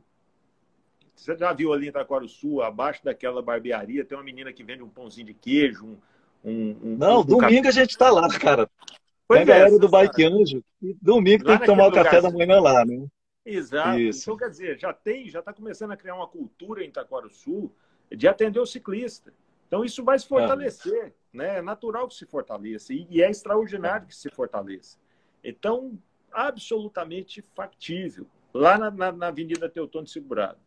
[1.20, 4.90] Você já viu ali em Taquaruçu, abaixo daquela barbearia, tem uma menina que vende um
[4.90, 5.98] pãozinho de queijo,
[6.44, 6.52] um,
[6.82, 8.70] um, Não, um domingo a gente está lá, cara.
[9.28, 10.64] Pois tem a galera é, do Bike Anjo.
[11.02, 13.06] Domingo tem que tomar o café da manhã lá, né?
[13.46, 14.00] Exato.
[14.00, 14.22] Isso.
[14.22, 16.92] Então, quer dizer, já tem, já está começando a criar uma cultura em
[17.30, 17.76] Sul
[18.10, 19.34] de atender o ciclista.
[19.68, 21.08] Então, isso vai se fortalecer.
[21.08, 21.14] É.
[21.34, 21.58] Né?
[21.58, 22.94] É natural que se fortaleça.
[22.94, 24.98] E é extraordinário que se fortaleça.
[25.44, 26.00] Então,
[26.32, 28.26] absolutamente factível.
[28.54, 30.58] Lá na, na, na Avenida Teutônio Segurado.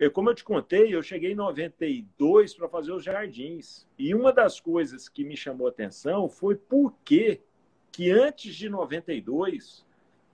[0.00, 3.86] Eu, como eu te contei, eu cheguei em 92 para fazer os jardins.
[3.98, 7.38] E uma das coisas que me chamou a atenção foi por que,
[7.92, 9.84] que antes de 92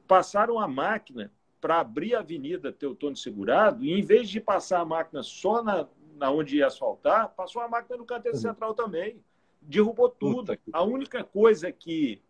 [0.06, 4.84] passaram a máquina para abrir a avenida Teutônio Segurado, e em vez de passar a
[4.84, 8.42] máquina só na, na onde ia asfaltar, passou a máquina no canteiro uhum.
[8.42, 9.20] central também.
[9.60, 10.56] Derrubou tudo.
[10.72, 12.22] A única coisa que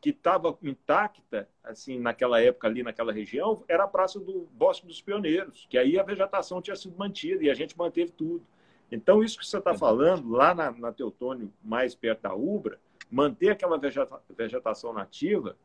[0.00, 5.02] que estava intacta, assim, naquela época ali naquela região, era a Praça do Bosque dos
[5.02, 8.44] Pioneiros, que aí a vegetação tinha sido mantida e a gente manteve tudo.
[8.90, 12.80] Então, isso que você está falando, lá na, na Teutônio, mais perto da Ubra,
[13.10, 15.56] manter aquela vegeta, vegetação nativa,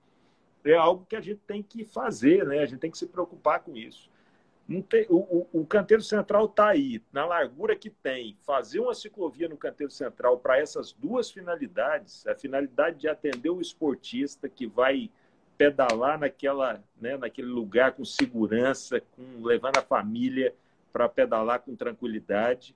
[0.65, 2.59] é algo que a gente tem que fazer, né?
[2.59, 4.09] A gente tem que se preocupar com isso.
[4.81, 8.37] Tem, o, o, canteiro central está aí, na largura que tem.
[8.43, 13.61] Fazer uma ciclovia no canteiro central para essas duas finalidades, a finalidade de atender o
[13.61, 15.09] esportista que vai
[15.57, 20.53] pedalar naquela, né, naquele lugar com segurança, com, levando a família
[20.91, 22.75] para pedalar com tranquilidade,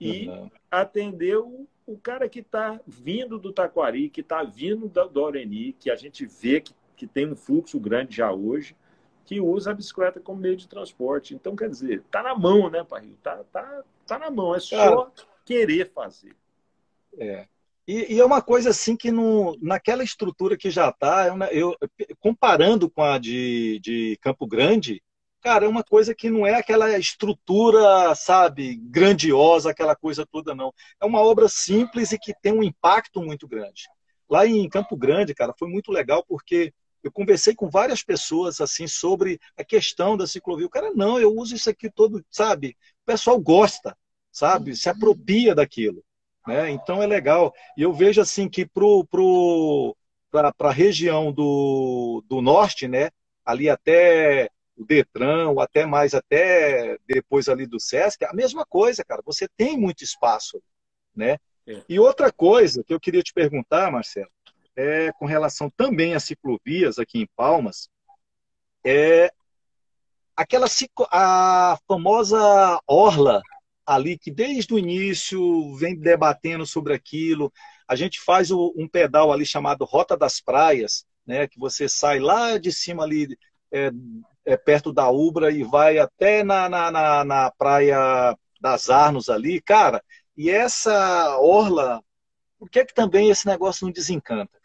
[0.00, 0.50] e uhum.
[0.70, 5.72] atender o, o cara que está vindo do Taquari, que está vindo do, do Oreni,
[5.72, 8.76] que a gente vê que que tem um fluxo grande já hoje,
[9.24, 11.34] que usa a bicicleta como meio de transporte.
[11.34, 13.16] Então, quer dizer, tá na mão, né, Parril?
[13.22, 15.12] Tá, tá, tá na mão, é só Cara,
[15.44, 16.34] querer fazer.
[17.18, 17.46] É.
[17.86, 22.16] E, e, é uma coisa assim que no, naquela estrutura que já está, eu, eu,
[22.20, 25.02] comparando com a de, de Campo Grande,
[25.40, 30.72] cara, é uma coisa que não é aquela estrutura, sabe, grandiosa, aquela coisa toda, não.
[31.00, 33.88] É uma obra simples e que tem um impacto muito grande.
[34.30, 36.72] Lá em Campo Grande, cara, foi muito legal porque
[37.02, 40.66] eu conversei com várias pessoas assim sobre a questão da ciclovia.
[40.66, 42.76] O cara, não, eu uso isso aqui todo, sabe?
[43.02, 43.96] O pessoal gosta,
[44.30, 44.76] sabe?
[44.76, 46.04] Se apropria daquilo.
[46.46, 46.70] Né?
[46.70, 47.52] Então é legal.
[47.76, 49.96] E eu vejo assim que pro, pro,
[50.30, 53.10] para a região do, do norte, né?
[53.44, 59.04] ali até o Detran, ou até mais, até depois ali do Sesc, a mesma coisa,
[59.04, 59.22] cara.
[59.24, 60.62] Você tem muito espaço.
[61.14, 61.36] Né?
[61.66, 61.82] É.
[61.88, 64.30] E outra coisa que eu queria te perguntar, Marcelo,
[64.76, 67.88] é, com relação também às ciclovias aqui em Palmas,
[68.84, 69.30] é
[70.36, 70.66] aquela
[71.10, 73.42] a famosa orla
[73.86, 77.52] ali que desde o início vem debatendo sobre aquilo.
[77.86, 82.18] A gente faz o, um pedal ali chamado Rota das Praias, né, que você sai
[82.18, 83.36] lá de cima ali
[83.70, 83.90] é,
[84.44, 89.60] é perto da Ubra e vai até na, na, na, na praia das Arnos ali,
[89.60, 90.02] cara.
[90.36, 92.02] E essa orla,
[92.58, 94.61] por que, que também esse negócio não desencanta?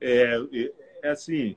[0.00, 0.36] É,
[1.02, 1.56] é assim,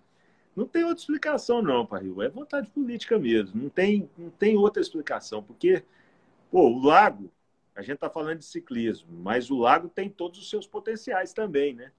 [0.55, 2.21] não tem outra explicação não, Parril.
[2.21, 3.61] É vontade política mesmo.
[3.61, 5.41] Não tem, não tem outra explicação.
[5.41, 5.83] Porque,
[6.49, 7.31] pô, o lago,
[7.75, 11.73] a gente está falando de ciclismo, mas o lago tem todos os seus potenciais também,
[11.73, 11.91] né?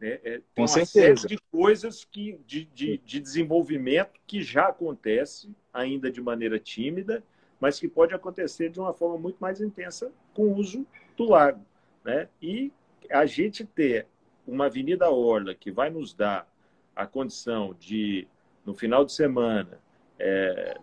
[0.00, 1.22] É, é, tem Com uma certeza.
[1.22, 7.22] série de coisas que, de, de, de desenvolvimento que já acontece, ainda de maneira tímida,
[7.60, 11.64] mas que pode acontecer de uma forma muito mais intensa com o uso do lago.
[12.04, 12.28] Né?
[12.40, 12.72] E
[13.10, 14.06] a gente ter
[14.48, 16.50] uma Avenida Orla que vai nos dar
[16.96, 18.26] a condição de,
[18.64, 19.80] no final de semana,
[20.18, 20.76] é,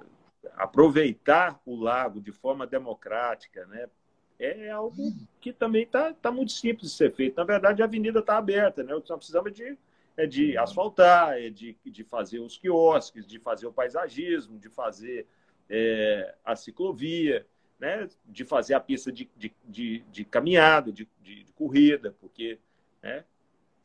[0.54, 3.90] aproveitar o lago de forma democrática, né?
[4.38, 7.36] é algo que também está tá muito simples de ser feito.
[7.38, 8.94] Na verdade, a avenida está aberta, né?
[8.94, 9.78] o que nós precisamos é de,
[10.16, 15.26] é de asfaltar, é de, de fazer os quiosques, de fazer o paisagismo, de fazer
[15.70, 17.46] é, a ciclovia,
[17.80, 18.08] né?
[18.26, 22.60] de fazer a pista de, de, de, de caminhada, de, de, corrida, porque
[23.02, 23.24] né?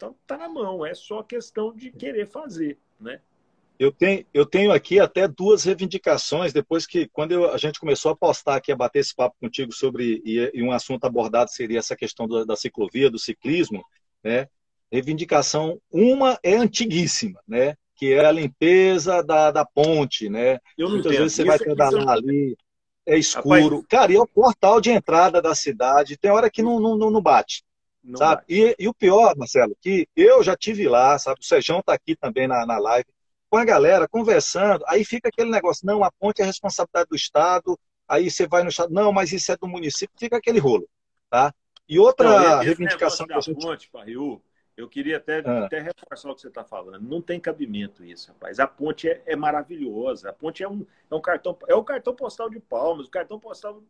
[0.00, 3.20] Então tá na mão, é só questão de querer fazer, né?
[3.78, 8.10] Eu tenho, eu tenho aqui até duas reivindicações, depois que, quando eu, a gente começou
[8.10, 11.78] a postar aqui, a bater esse papo contigo sobre, e, e um assunto abordado seria
[11.78, 13.84] essa questão do, da ciclovia, do ciclismo,
[14.24, 14.48] né?
[14.90, 17.74] Reivindicação, uma é antiguíssima, né?
[17.94, 20.60] Que é a limpeza da, da ponte, né?
[20.78, 21.22] Eu não Muitas entendo.
[21.24, 22.56] vezes você Isso- vai isso pedalar ali,
[23.04, 23.84] é escuro.
[23.86, 27.20] Cara, e é o portal de entrada da cidade, tem hora que não, não não
[27.20, 27.62] bate
[28.02, 28.42] Não sabe?
[28.48, 31.40] E, e o pior, Marcelo, que eu já tive lá, sabe?
[31.40, 33.06] O Sejão está aqui também na, na live,
[33.48, 37.78] com a galera, conversando, aí fica aquele negócio, não, a ponte é responsabilidade do Estado,
[38.08, 40.88] aí você vai no Estado, não, mas isso é do município, fica aquele rolo,
[41.28, 41.52] tá?
[41.88, 43.62] E outra Não, reivindicação que a negócio gente...
[43.62, 44.40] da ponte, Parriu,
[44.76, 45.66] eu queria até, Ah.
[45.66, 47.02] até reforçar o que você está falando.
[47.02, 48.60] Não tem cabimento isso, rapaz.
[48.60, 50.30] A ponte é, é maravilhosa.
[50.30, 53.08] A ponte é um, é um cartão, é o cartão postal de Palmas.
[53.08, 53.82] O cartão postal,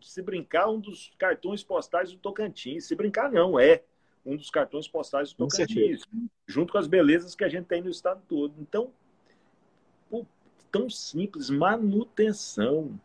[0.00, 2.86] se brincar, um dos cartões postais do Tocantins.
[2.86, 3.82] Se brincar, não, é
[4.24, 6.02] um dos cartões postais do Com Tocantins.
[6.46, 8.54] Junto com as belezas que a gente tem no estado todo.
[8.60, 8.92] Então,
[10.10, 10.26] pô,
[10.70, 12.98] tão simples, manutenção,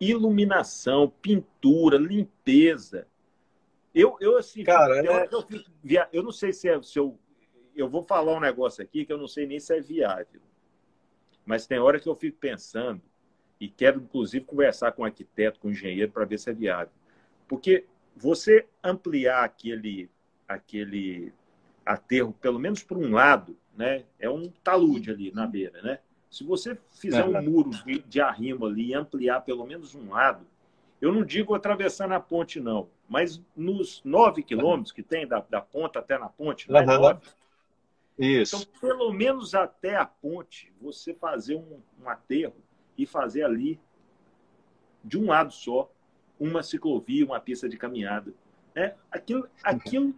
[0.00, 3.06] iluminação, pintura, limpeza.
[3.94, 7.18] Eu, eu assim, Cara, hora é- eu, eu não sei se, é, se eu.
[7.74, 10.40] Eu vou falar um negócio aqui que eu não sei nem se é viável.
[11.46, 13.00] Mas tem hora que eu fico pensando,
[13.60, 16.92] e quero inclusive conversar com o arquiteto, com o engenheiro, para ver se é viável.
[17.46, 17.84] Porque
[18.16, 20.10] você ampliar aquele,
[20.48, 21.32] aquele
[21.84, 24.04] aterro, pelo menos por um lado, né?
[24.18, 25.98] É um talude ali na beira, né?
[26.30, 27.40] Se você fizer um É.
[27.40, 30.46] muro de, de arrimo ali e ampliar pelo menos um lado,
[31.00, 35.60] eu não digo atravessando a ponte, não, mas nos nove quilômetros que tem da, da
[35.60, 36.80] ponta até na ponte, né?
[36.80, 36.98] Aham.
[36.98, 37.20] Nove.
[38.18, 38.56] Isso.
[38.56, 42.54] Então, pelo menos até a ponte, você fazer um, um aterro
[42.96, 43.78] e fazer ali,
[45.02, 45.90] de um lado só,
[46.38, 48.32] uma ciclovia, uma pista de caminhada.
[48.74, 48.94] Né?
[49.10, 50.14] Aquilo, aquilo,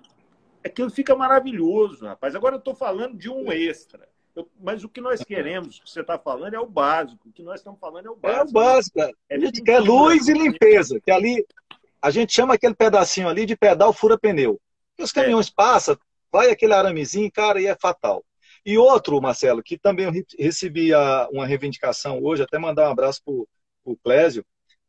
[0.64, 2.34] aquilo fica maravilhoso, rapaz.
[2.34, 4.08] Agora eu estou falando de um extra.
[4.34, 7.28] Eu- mas o que nós queremos, o que você está falando, é o básico.
[7.28, 8.48] O que nós estamos falando é o É básico.
[8.48, 8.98] o básico.
[8.98, 9.12] cara.
[9.28, 10.40] É A gente quer luz e né?
[10.40, 11.46] limpeza, que ali
[12.00, 14.60] a gente chama aquele pedacinho ali de pedal fura-pneu.
[14.98, 15.96] E os caminhões passam,
[16.30, 18.24] vai aquele aramezinho, cara, e é fatal.
[18.64, 20.90] E outro, Marcelo, que também recebi
[21.32, 23.48] uma reivindicação hoje, até mandar um abraço pro,
[23.82, 24.44] pro Clésio,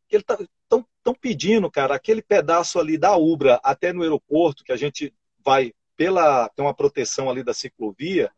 [0.08, 0.24] que eles
[0.62, 5.12] estão tão pedindo, cara, aquele pedaço ali da Ubra até no aeroporto, que a gente
[5.44, 6.48] vai pela.
[6.50, 8.30] tem uma proteção ali da ciclovia.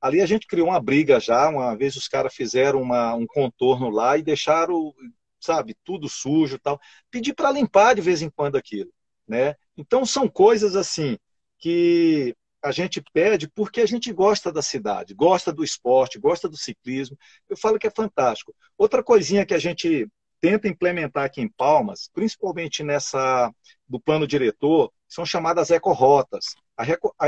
[0.00, 3.90] Ali a gente criou uma briga já, uma vez os caras fizeram uma- um contorno
[3.90, 4.94] lá e deixaram,
[5.40, 6.80] sabe, tudo sujo e tal.
[7.10, 8.92] Pedi para limpar de vez em quando aquilo,
[9.26, 9.56] né?
[9.76, 11.18] Então são coisas assim
[11.58, 16.56] que a gente pede porque a gente gosta da cidade, gosta do esporte, gosta do
[16.56, 17.16] ciclismo.
[17.48, 18.54] Eu falo que é fantástico.
[18.76, 20.08] Outra coisinha que a gente
[20.40, 23.52] tenta implementar aqui em Palmas, principalmente nessa
[23.88, 26.54] do plano diretor, são chamadas ecorotas.
[26.76, 27.26] A, reco, a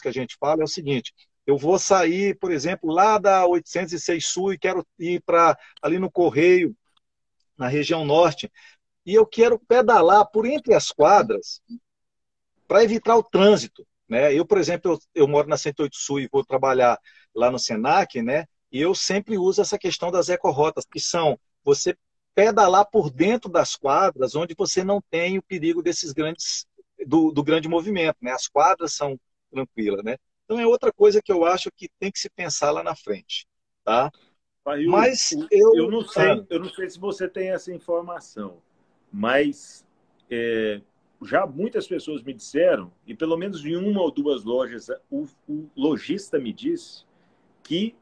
[0.00, 1.12] que a gente fala é o seguinte:
[1.46, 6.10] eu vou sair, por exemplo, lá da 806 Sul e quero ir para ali no
[6.10, 6.76] Correio,
[7.56, 8.50] na região norte,
[9.06, 11.62] e eu quero pedalar por entre as quadras
[12.66, 13.86] para evitar o trânsito.
[14.14, 14.32] Né?
[14.32, 16.96] Eu, por exemplo, eu, eu, moro na 108 Sul e vou trabalhar
[17.34, 18.46] lá no Senac, né?
[18.70, 21.96] e eu sempre uso essa questão das ecorotas, que são você
[22.32, 26.66] pedalar por dentro das quadras, onde você não tem o perigo desses grandes
[27.06, 28.32] do, do grande movimento, né?
[28.32, 29.18] As quadras são
[29.50, 30.16] tranquilas, né?
[30.44, 33.46] Então é outra coisa que eu acho que tem que se pensar lá na frente,
[33.84, 34.10] tá?
[34.66, 36.44] Eu, Mas eu, eu não sei, ah.
[36.50, 38.60] eu não sei se você tem essa informação,
[39.12, 39.86] mas
[40.28, 40.80] é,
[41.24, 45.68] já muitas pessoas me disseram e pelo menos em uma ou duas lojas o, o
[45.76, 47.04] lojista me disse
[47.62, 47.96] que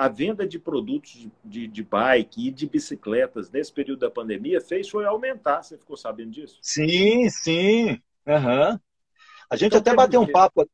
[0.00, 4.88] a venda de produtos de, de, bike e de bicicletas nesse período da pandemia fez
[4.88, 5.62] foi aumentar.
[5.62, 6.58] Você ficou sabendo disso?
[6.62, 8.00] Sim, sim.
[8.26, 8.78] Uhum.
[9.50, 10.66] A gente então, até bateu um papo.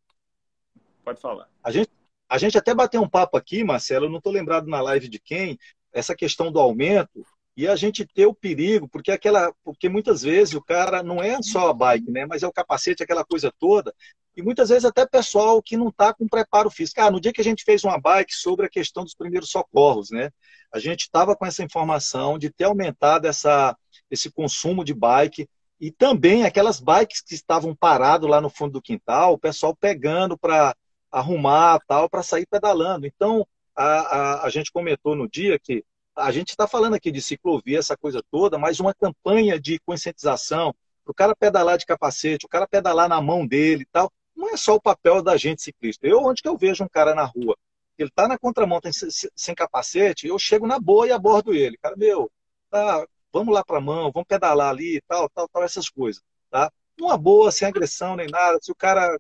[1.03, 1.49] Pode falar.
[1.61, 1.91] A gente,
[2.29, 5.19] a gente até bateu um papo aqui, Marcelo, eu não estou lembrado na live de
[5.19, 5.59] quem,
[5.93, 10.55] essa questão do aumento e a gente ter o perigo, porque aquela, porque muitas vezes
[10.55, 13.95] o cara não é só a bike, né, mas é o capacete, aquela coisa toda,
[14.37, 17.01] e muitas vezes até pessoal que não está com preparo físico.
[17.01, 20.11] Ah, no dia que a gente fez uma bike sobre a questão dos primeiros socorros,
[20.11, 20.31] né,
[20.71, 23.75] a gente estava com essa informação de ter aumentado essa,
[24.11, 25.49] esse consumo de bike
[25.81, 30.37] e também aquelas bikes que estavam paradas lá no fundo do quintal, o pessoal pegando
[30.37, 30.77] para
[31.11, 33.07] arrumar tal, para sair pedalando.
[33.07, 35.85] Então, a, a, a gente comentou no dia que
[36.17, 40.75] a gente está falando aqui de ciclovia, essa coisa toda, mas uma campanha de conscientização
[41.07, 44.57] o cara pedalar de capacete, o cara pedalar na mão dele e tal, não é
[44.57, 46.07] só o papel da gente ciclista.
[46.07, 47.57] Eu, onde que eu vejo um cara na rua,
[47.97, 51.79] ele está na contramão, tem, sem capacete, eu chego na boa e abordo ele.
[51.79, 52.31] Cara, meu,
[52.69, 56.23] tá, vamos lá para a mão, vamos pedalar ali tal, tal, tal, essas coisas.
[56.51, 56.71] Tá?
[56.99, 59.19] Numa boa, sem agressão nem nada, se o cara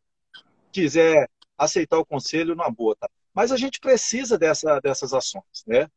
[0.72, 2.94] quiser aceitar o conselho, numa boa.
[2.96, 3.08] Tá?
[3.32, 5.88] Mas a gente precisa dessa, dessas ações, né?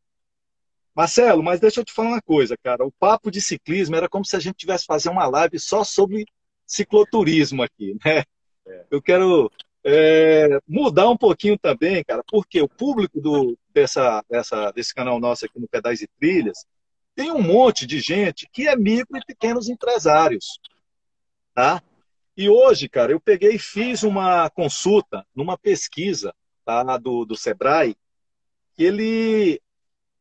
[1.00, 2.86] Marcelo, mas deixa eu te falar uma coisa, cara.
[2.86, 6.26] O papo de ciclismo era como se a gente tivesse fazer uma live só sobre
[6.66, 8.26] cicloturismo aqui, né?
[8.68, 8.86] É.
[8.92, 9.50] Eu quero
[9.82, 15.46] é, mudar um pouquinho também, cara, porque o público do, dessa, dessa, desse canal nosso
[15.46, 16.66] aqui no Pedais e Trilhas
[17.16, 20.60] tem um monte de gente que é micro e pequenos empresários,
[21.54, 21.82] tá?
[22.36, 26.36] E hoje, cara, eu peguei e fiz uma consulta numa pesquisa
[26.66, 27.96] tá, do, do Sebrae,
[28.76, 29.62] que ele,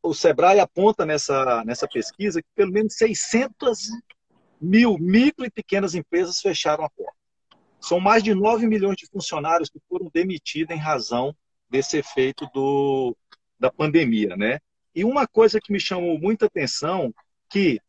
[0.03, 3.88] o Sebrae aponta nessa, nessa pesquisa que pelo menos 600
[4.61, 7.16] mil micro e pequenas empresas fecharam a porta.
[7.80, 11.34] São mais de 9 milhões de funcionários que foram demitidos em razão
[11.70, 13.16] desse efeito do,
[13.59, 14.59] da pandemia, né?
[14.94, 17.14] E uma coisa que me chamou muita atenção,
[17.49, 17.80] que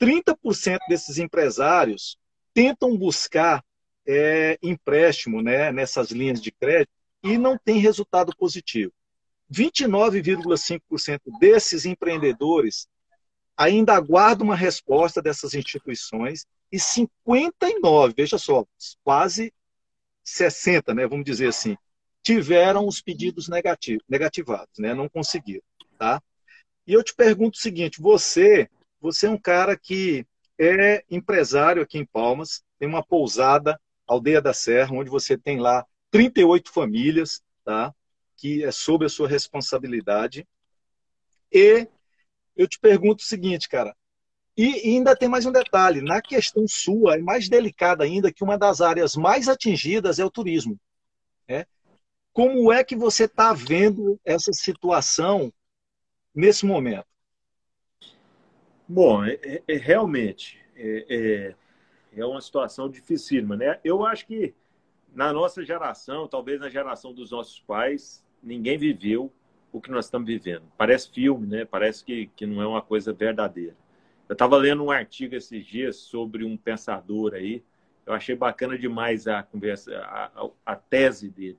[0.00, 2.16] 30% desses empresários
[2.54, 3.62] tentam buscar
[4.06, 6.92] é, empréstimo né, nessas linhas de crédito
[7.22, 8.92] e não tem resultado positivo.
[9.54, 12.88] 29,5% desses empreendedores
[13.56, 18.66] ainda aguardam uma resposta dessas instituições e 59, veja só,
[19.04, 19.52] quase
[20.24, 21.76] 60, né, vamos dizer assim,
[22.22, 25.62] tiveram os pedidos negativos, negativados, né, não conseguiram,
[25.96, 26.20] tá?
[26.86, 28.68] E eu te pergunto o seguinte, você,
[29.00, 30.26] você é um cara que
[30.58, 35.86] é empresário aqui em Palmas, tem uma pousada, Aldeia da Serra, onde você tem lá
[36.10, 37.94] 38 famílias, tá?
[38.36, 40.46] Que é sob a sua responsabilidade.
[41.52, 41.86] E
[42.56, 43.94] eu te pergunto o seguinte, cara,
[44.56, 48.56] e, ainda tem mais um detalhe: na questão sua, é mais delicada ainda que uma
[48.56, 50.78] das áreas mais atingidas é o turismo.
[51.48, 51.66] Né?
[52.32, 55.52] Como é que você está vendo essa situação
[56.34, 57.06] nesse momento?
[58.88, 63.56] Bom, é, é, é realmente é, é, é, uma situação dificílima.
[63.56, 63.80] Né?
[63.82, 64.54] Eu acho que
[65.12, 69.32] na nossa geração, talvez na geração dos nossos pais, ninguém viveu
[69.72, 70.62] o que nós estamos vivendo.
[70.76, 71.64] Parece filme, né?
[71.64, 73.74] parece que, que não é uma coisa verdadeira.
[74.28, 77.62] Eu estava lendo um artigo esses dias sobre um pensador aí.
[78.06, 81.58] Eu achei bacana demais a conversa, a, a, a tese dele,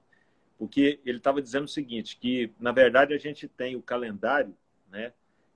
[0.58, 4.56] porque ele estava dizendo o seguinte: que na verdade a gente tem o calendário,
[4.90, 5.12] né?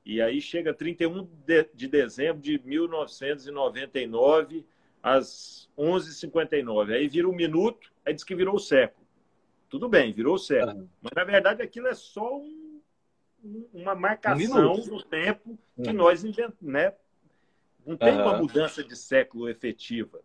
[0.05, 4.65] E aí chega 31 de, de dezembro de 1999
[5.01, 6.93] às 11h59.
[6.93, 8.98] Aí vira um minuto, aí diz que virou o século.
[9.69, 10.81] Tudo bem, virou o século.
[10.81, 10.89] Uhum.
[11.01, 12.69] Mas na verdade aquilo é só um
[13.73, 15.95] uma marcação um do tempo que uhum.
[15.95, 16.93] nós inventamos, né?
[17.85, 18.21] Não tem uhum.
[18.21, 20.19] uma mudança de século efetiva.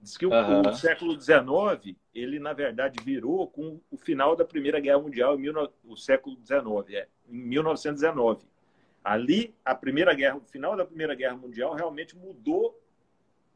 [0.00, 4.78] Diz que o, o, século XIX, ele na verdade virou com o final da Primeira
[4.78, 8.46] Guerra Mundial, em mil, o século XIX, é, em 1919.
[9.02, 12.78] Ali, a Primeira Guerra, o final da Primeira Guerra Mundial realmente mudou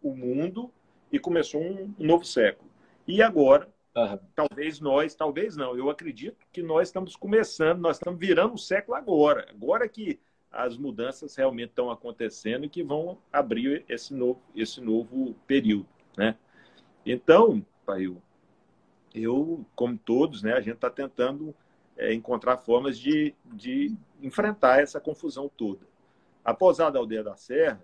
[0.02, 0.72] o mundo
[1.12, 2.68] e começou um novo século.
[3.06, 4.18] E agora, Uhum.
[4.34, 5.76] Talvez nós, talvez não.
[5.76, 9.46] Eu acredito que nós estamos começando, nós estamos virando o século agora.
[9.50, 10.18] Agora que
[10.50, 16.36] as mudanças realmente estão acontecendo e que vão abrir esse novo, esse novo período, né?
[17.04, 18.12] Então, pai,
[19.14, 21.54] eu, como todos, né, a gente está tentando
[21.96, 25.86] é, encontrar formas de, de enfrentar essa confusão toda.
[26.44, 27.82] A Pousada Aldeia da Serra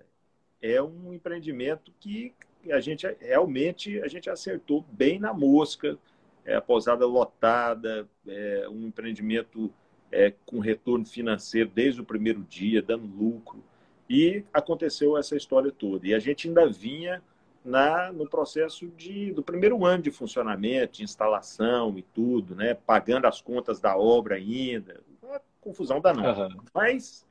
[0.61, 2.35] é um empreendimento que
[2.71, 5.99] a gente realmente a gente acertou bem na mosca,
[6.45, 9.73] é, a pousada lotada, é, um empreendimento
[10.11, 13.63] é, com retorno financeiro desde o primeiro dia, dando lucro.
[14.09, 16.07] E aconteceu essa história toda.
[16.07, 17.23] E a gente ainda vinha
[17.63, 22.75] na, no processo de, do primeiro ano de funcionamento, de instalação e tudo, né?
[22.75, 25.03] pagando as contas da obra ainda.
[25.23, 26.49] Uma confusão danada.
[26.49, 26.63] Uhum.
[26.75, 27.27] Mas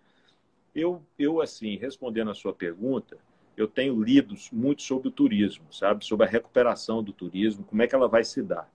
[0.75, 3.17] eu, eu, assim, respondendo a sua pergunta,
[3.57, 6.05] eu tenho lido muito sobre o turismo, sabe?
[6.05, 8.71] Sobre a recuperação do turismo, como é que ela vai se dar.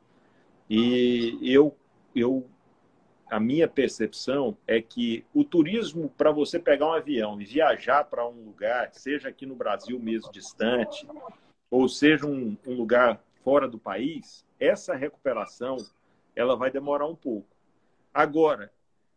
[0.69, 1.77] E eu,
[2.15, 2.45] eu
[3.31, 8.29] a minha percepção é que o turismo, para você pegar um avião e viajar para
[8.29, 11.07] um lugar, seja aqui no Brasil mesmo distante,
[11.71, 15.79] ou seja um, um, lugar fora do país, essa recuperação
[16.37, 17.49] ela vai demorar um pouco.
[18.13, 18.71] Agora,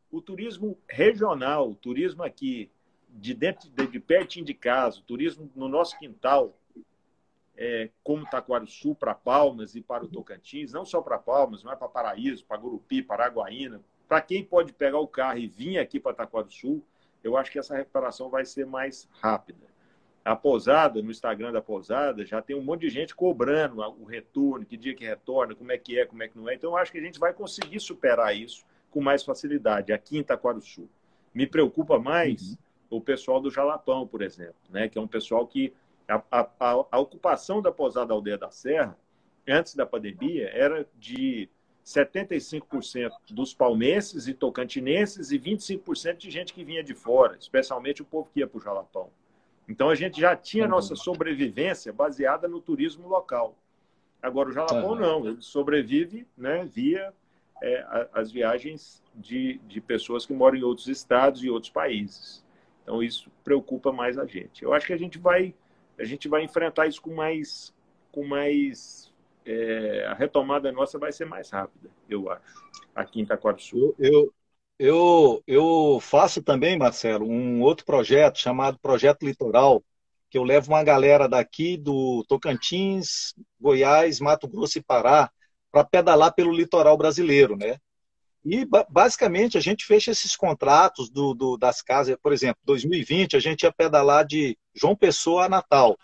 [0.10, 2.70] o turismo regional, o turismo aqui
[3.16, 6.58] de dentro de, de pertinho de casa, turismo no nosso quintal,
[7.58, 11.88] é, como Taquarussu para Palmas e para o Tocantins, não só para Palmas, mas para
[11.88, 13.82] Paraíso, para Gurupi, para Araguaína.
[14.08, 16.84] Para quem pode pegar o carro e vir aqui para Taquarussu,
[17.24, 19.66] eu acho que essa recuperação vai ser mais rápida.
[20.24, 24.66] A pousada, no Instagram da pousada, já tem um monte de gente cobrando o retorno,
[24.66, 26.56] que dia que retorna, como é que é, como é que não é.
[26.56, 30.24] Então, eu acho que a gente vai conseguir superar isso com mais facilidade aqui em
[30.24, 30.90] Taquarussu.
[31.34, 32.65] Me preocupa mais uhum
[32.98, 34.88] o pessoal do Jalapão, por exemplo, né?
[34.88, 35.74] que é um pessoal que
[36.08, 36.50] a, a,
[36.92, 38.98] a, ocupação da pousada Aldeia da Serra,
[39.48, 41.50] antes da pandemia, era de
[41.86, 48.06] 75% dos palmenses e tocantinenses e 25% de gente que vinha de fora, especialmente o
[48.06, 49.10] povo que ia para o Jalapão.
[49.68, 53.56] Então a gente já tinha nossa sobrevivência baseada no turismo local.
[54.22, 57.14] Agora o Jalapão não, ele sobrevive né, via
[57.64, 62.45] é, as viagens de, de pessoas que moram em outros estados e outros países.
[62.86, 64.64] Então isso preocupa mais a gente.
[64.64, 65.54] Eu acho que a gente vai
[65.98, 67.74] a gente vai enfrentar isso com mais
[68.12, 69.12] com mais
[69.46, 72.42] é, a retomada nossa vai ser mais rápida, eu acho,
[72.96, 73.96] aqui em Itaquaruçu.
[74.00, 74.34] Eu,
[74.80, 79.84] eu, eu faço também, Marcelo, um outro projeto chamado Projeto Litoral,
[80.30, 85.30] que eu levo uma galera daqui do Tocantins, Goiás, Mato Grosso e Pará
[85.72, 87.78] para pedalar pelo litoral brasileiro, né?
[88.46, 93.40] E basicamente a gente fecha esses contratos do, do, das casas, por exemplo, 2020 a
[93.40, 95.98] gente ia pedalar de João Pessoa a Natal.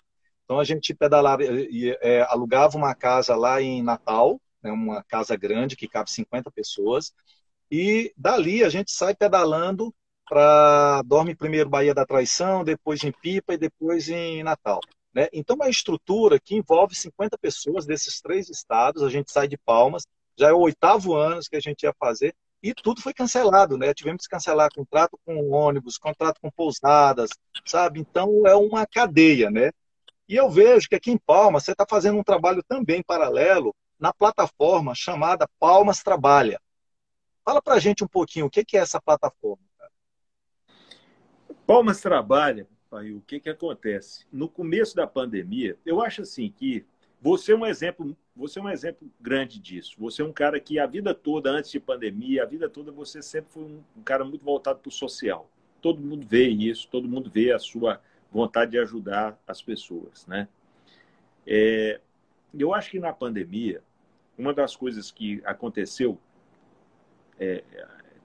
[0.43, 5.75] Então a gente pedalava, é, alugava uma casa lá em Natal, né, uma casa grande
[5.75, 7.13] que cabe 50 pessoas,
[7.69, 9.93] e dali a gente sai pedalando
[10.27, 14.79] para dorme primeiro Bahia da Traição, depois em Pipa e depois em Natal.
[15.13, 15.27] Né?
[15.31, 20.07] Então, uma estrutura que envolve 50 pessoas desses três estados, a gente sai de Palmas,
[20.37, 23.93] já é o oitavo ano que a gente ia fazer, e tudo foi cancelado, né?
[23.93, 27.31] Tivemos que cancelar contrato com ônibus, contrato com pousadas,
[27.65, 27.99] sabe?
[27.99, 29.71] Então, é uma cadeia, né?
[30.29, 34.13] E eu vejo que aqui em Palmas você está fazendo um trabalho também paralelo na
[34.13, 36.61] plataforma chamada Palmas Trabalha.
[37.43, 39.63] Fala para gente um pouquinho o que é essa plataforma.
[39.77, 39.91] Cara?
[41.65, 44.25] Palmas Trabalha, pai, o que, que acontece?
[44.31, 46.85] No começo da pandemia, eu acho assim que
[47.19, 49.95] você é um exemplo, você é um exemplo grande disso.
[49.99, 53.21] Você é um cara que a vida toda, antes de pandemia, a vida toda você
[53.21, 55.49] sempre foi um, um cara muito voltado para o social.
[55.81, 58.01] Todo mundo vê isso, todo mundo vê a sua
[58.31, 60.47] vontade de ajudar as pessoas, né?
[61.45, 61.99] É,
[62.57, 63.81] eu acho que na pandemia,
[64.37, 66.17] uma das coisas que aconteceu,
[67.39, 67.63] é,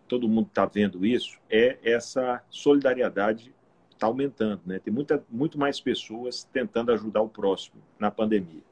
[0.07, 3.55] todo mundo está vendo isso, é essa solidariedade
[3.91, 4.79] está aumentando, né?
[4.79, 8.63] Tem muita, muito mais pessoas tentando ajudar o próximo na pandemia.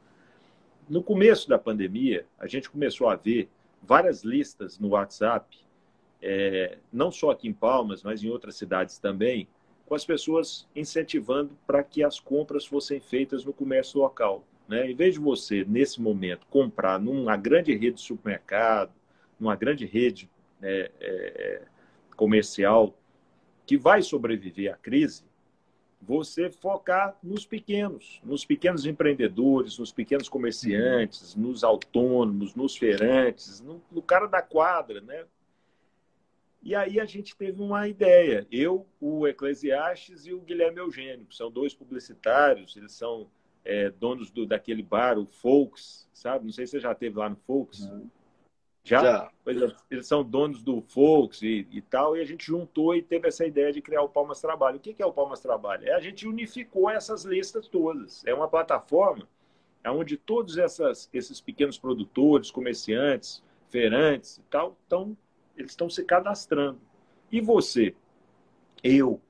[0.89, 3.49] No começo da pandemia, a gente começou a ver
[3.83, 5.59] várias listas no WhatsApp,
[6.21, 9.49] é, não só aqui em Palmas, mas em outras cidades também,
[9.87, 14.45] com as pessoas incentivando para que as compras fossem feitas no comércio local.
[14.69, 14.91] Né?
[14.91, 18.93] Em vez de você, nesse momento, comprar numa grande rede de supermercado,
[19.39, 20.31] numa grande rede
[20.63, 21.63] é, é,
[22.17, 22.95] comercial
[23.67, 25.25] que vai sobreviver à crise,
[26.07, 33.83] você focar nos pequenos, nos pequenos empreendedores, nos pequenos comerciantes, nos autônomos, nos feirantes, no,
[33.91, 35.25] no cara da quadra, né?
[36.63, 38.47] E aí a gente teve uma ideia.
[38.51, 43.29] Eu, o Eclesiastes e o Guilherme Eugênio, que são dois publicitários, eles são
[43.65, 46.47] é, donos do, daquele bar, o Folks, sabe?
[46.47, 47.81] Não sei se você já teve lá no Folks.
[47.81, 48.09] Uhum.
[48.85, 49.03] Já?
[49.03, 49.31] já.
[49.47, 53.27] É, eles são donos do Folks e, e, tal, e a gente juntou e teve
[53.27, 54.77] essa ideia de criar o Palmas Trabalho.
[54.77, 55.89] O que é o Palmas Trabalho?
[55.89, 58.25] É a gente unificou essas listas todas.
[58.27, 59.27] É uma plataforma
[59.87, 65.17] onde todos essas, esses pequenos produtores, comerciantes, feirantes e tal, estão
[65.57, 66.81] eles estão se cadastrando.
[67.31, 67.95] E você,
[68.83, 69.21] eu,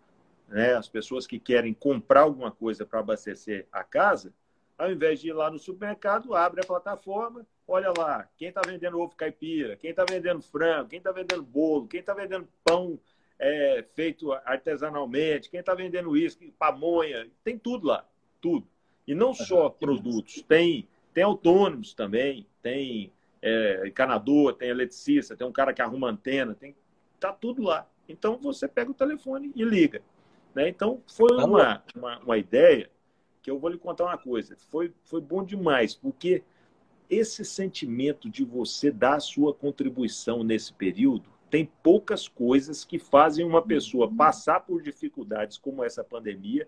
[0.49, 4.33] né, as pessoas que querem comprar alguma coisa para abastecer a casa,
[4.77, 8.99] ao invés de ir lá no supermercado, abre a plataforma, olha lá, quem está vendendo
[8.99, 12.99] ovo caipira, quem está vendendo frango, quem está vendendo bolo, quem está vendendo pão
[13.39, 18.05] é, feito artesanalmente, quem está vendendo isso, pamonha, tem tudo lá,
[18.41, 18.67] tudo.
[19.07, 23.13] E não só produtos, tem, tem autônomos também, tem
[23.43, 26.75] é, encanador, tem eletricista, tem um cara que arruma antena, tem
[27.21, 27.87] tá tudo lá.
[28.09, 30.03] Então você pega o telefone e liga.
[30.55, 30.69] Né?
[30.69, 32.91] Então foi tá uma, uma, uma, ideia
[33.45, 34.57] que eu vou lhe contar uma coisa.
[34.71, 36.43] Foi, foi bom demais, porque
[37.11, 43.45] esse sentimento de você dar a sua contribuição nesse período tem poucas coisas que fazem
[43.45, 46.67] uma pessoa passar por dificuldades como essa pandemia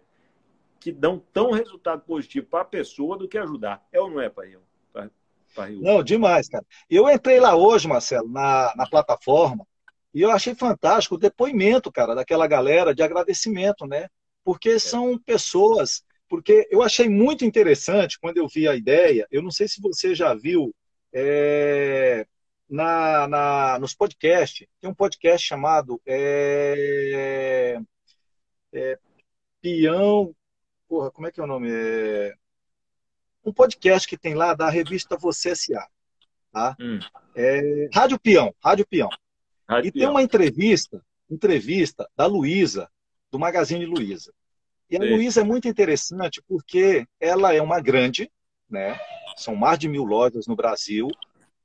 [0.79, 3.85] que dão tão resultado positivo para a pessoa do que ajudar.
[3.91, 4.57] É ou não é, Pai?
[5.81, 6.65] Não, demais, cara.
[6.91, 9.67] Eu entrei lá hoje, Marcelo, na, na plataforma,
[10.13, 14.09] e eu achei fantástico o depoimento, cara, daquela galera de agradecimento, né?
[14.45, 14.79] Porque é.
[14.79, 16.05] são pessoas.
[16.29, 19.27] Porque eu achei muito interessante quando eu vi a ideia.
[19.31, 20.75] Eu não sei se você já viu
[21.13, 22.27] é,
[22.69, 24.67] na, na, nos podcasts.
[24.81, 27.79] Tem um podcast chamado é,
[28.73, 28.99] é,
[29.61, 30.35] Peão.
[30.89, 31.69] Porra, como é que é o nome?
[31.71, 32.35] É,
[33.45, 35.87] um podcast que tem lá da revista Você S.A.
[36.53, 36.77] Tá?
[36.81, 36.99] Hum.
[37.35, 39.09] É, Rádio Peão, Rádio Peão.
[39.69, 40.01] Rádio e Peão.
[40.01, 42.91] tem uma entrevista, entrevista da Luísa,
[43.31, 44.33] do Magazine Luiza.
[44.91, 48.31] E a Luísa é muito interessante porque ela é uma grande,
[48.71, 48.99] né?
[49.37, 51.09] São mais de mil lojas no Brasil.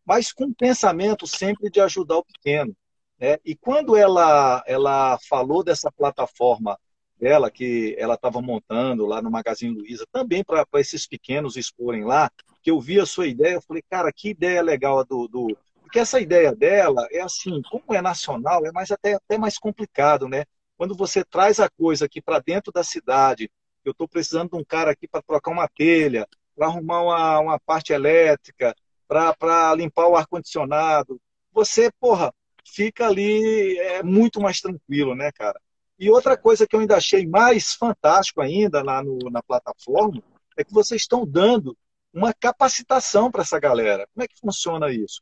[0.06, 2.76] mas com o pensamento sempre de ajudar o pequeno.
[3.20, 3.38] Né?
[3.46, 6.78] E quando ela, ela falou dessa plataforma
[7.20, 12.32] dela, que ela estava montando lá no Magazine Luiza, também para esses pequenos exporem lá,
[12.64, 15.58] que eu vi a sua ideia, eu falei, cara, que ideia legal do, do...
[15.82, 20.28] Porque essa ideia dela é assim, como é nacional, é mais até, até mais complicado,
[20.28, 20.46] né?
[20.82, 23.52] Quando você traz a coisa aqui para dentro da cidade,
[23.86, 27.60] eu estou precisando de um cara aqui para trocar uma telha, para arrumar uma, uma
[27.60, 28.74] parte elétrica,
[29.08, 31.22] para limpar o ar-condicionado.
[31.52, 32.34] Você, porra,
[32.66, 35.62] fica ali é muito mais tranquilo, né, cara?
[36.00, 40.24] E outra coisa que eu ainda achei mais fantástico ainda lá no, na plataforma
[40.58, 41.78] é que vocês estão dando
[42.12, 44.08] uma capacitação para essa galera.
[44.12, 45.22] Como é que funciona isso?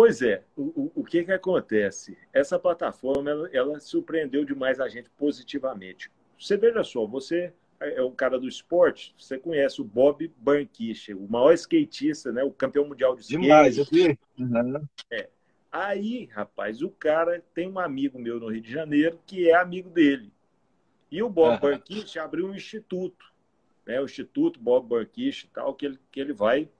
[0.00, 2.16] Pois é, o, o que, que acontece?
[2.32, 6.10] Essa plataforma ela, ela, surpreendeu demais a gente positivamente.
[6.38, 11.28] Você veja só, você é um cara do esporte, você conhece o Bob Burnkish, o
[11.28, 13.42] maior skatista, né, o campeão mundial de skate.
[13.42, 14.18] Demais, eu vi.
[14.38, 14.88] Uhum.
[15.10, 15.28] É.
[15.70, 19.90] Aí, rapaz, o cara tem um amigo meu no Rio de Janeiro que é amigo
[19.90, 20.32] dele.
[21.10, 22.22] E o Bob uhum.
[22.22, 23.30] Abriu um instituto,
[23.84, 26.70] né, o Instituto Bob Burnkish e tal, que ele, que ele vai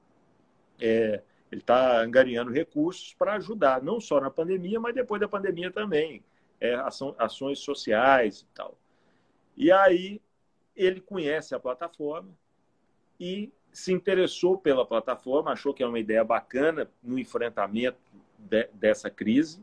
[0.81, 1.21] é,
[1.51, 6.23] ele está angariando recursos para ajudar, não só na pandemia, mas depois da pandemia também,
[6.61, 8.77] é, ação, ações sociais e tal.
[9.57, 10.21] E aí
[10.77, 12.31] ele conhece a plataforma
[13.19, 17.99] e se interessou pela plataforma, achou que é uma ideia bacana no enfrentamento
[18.39, 19.63] de, dessa crise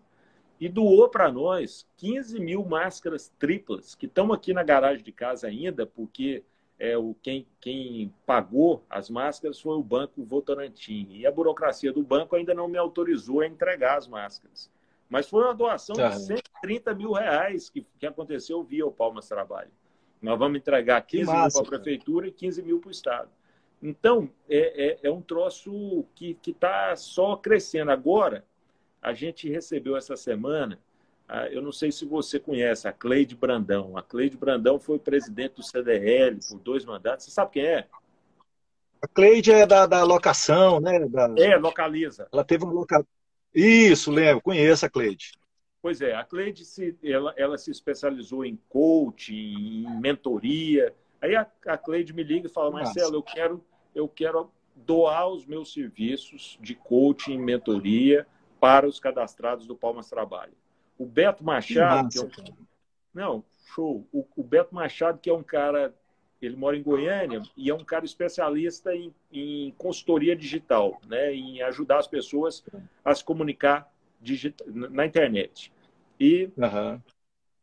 [0.60, 5.48] e doou para nós 15 mil máscaras triplas que estão aqui na garagem de casa
[5.48, 6.44] ainda, porque
[6.80, 11.08] é, o, quem, quem pagou as máscaras foi o Banco Votorantim.
[11.12, 14.70] E a burocracia do banco ainda não me autorizou a entregar as máscaras.
[15.10, 19.72] Mas foi uma doação de 130 mil reais que, que aconteceu via o Palmas Trabalho.
[20.22, 23.30] Nós vamos entregar 15 massa, mil para a prefeitura e 15 mil para o Estado.
[23.82, 27.92] Então, é, é, é um troço que está só crescendo.
[27.92, 28.44] Agora,
[29.02, 30.80] a gente recebeu essa semana
[31.52, 33.98] eu não sei se você conhece a Cleide Brandão.
[33.98, 37.26] A Cleide Brandão foi presidente do CDL por dois mandatos.
[37.26, 37.88] Você sabe quem é?
[39.02, 41.00] A Cleide é da, da locação, né?
[41.08, 41.34] Da...
[41.38, 42.28] É, localiza.
[42.32, 43.06] Ela teve um local.
[43.54, 45.34] Isso, lembro, conheço a Cleide.
[45.82, 50.94] Pois é, a Cleide se, ela, ela se especializou em coaching, em mentoria.
[51.22, 53.64] Aí a, a Cleide me liga e fala, Marcelo, eu quero,
[53.94, 58.26] eu quero doar os meus serviços de coaching e mentoria
[58.60, 60.54] para os cadastrados do Palmas Trabalho.
[60.98, 62.58] O Beto Machado, que, massa, que é um...
[63.14, 63.44] não,
[63.74, 64.08] show.
[64.12, 65.94] O, o, Beto Machado, que é um cara,
[66.42, 71.62] ele mora em Goiânia e é um cara especialista em, em consultoria digital, né, em
[71.62, 72.64] ajudar as pessoas
[73.04, 73.92] a se comunicar
[74.72, 75.72] na internet.
[76.20, 77.00] E uhum.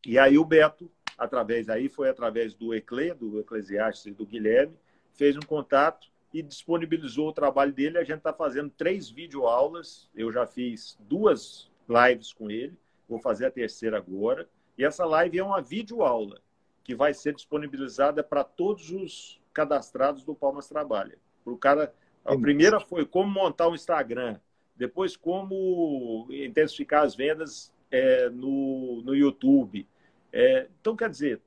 [0.06, 4.74] e aí o Beto, através aí foi através do Ecle, do Eclesiastes e do Guilherme,
[5.14, 7.98] fez um contato e disponibilizou o trabalho dele.
[7.98, 10.08] A gente está fazendo três videoaulas.
[10.14, 12.76] Eu já fiz duas lives com ele
[13.08, 14.48] Vou fazer a terceira agora.
[14.76, 16.40] E essa live é uma videoaula
[16.82, 21.18] que vai ser disponibilizada para todos os cadastrados do Palmas Trabalha.
[21.44, 21.94] O cara,
[22.24, 24.38] a primeira foi como montar um Instagram,
[24.76, 29.88] depois como intensificar as vendas é, no, no YouTube.
[30.32, 31.40] É, então, quer dizer,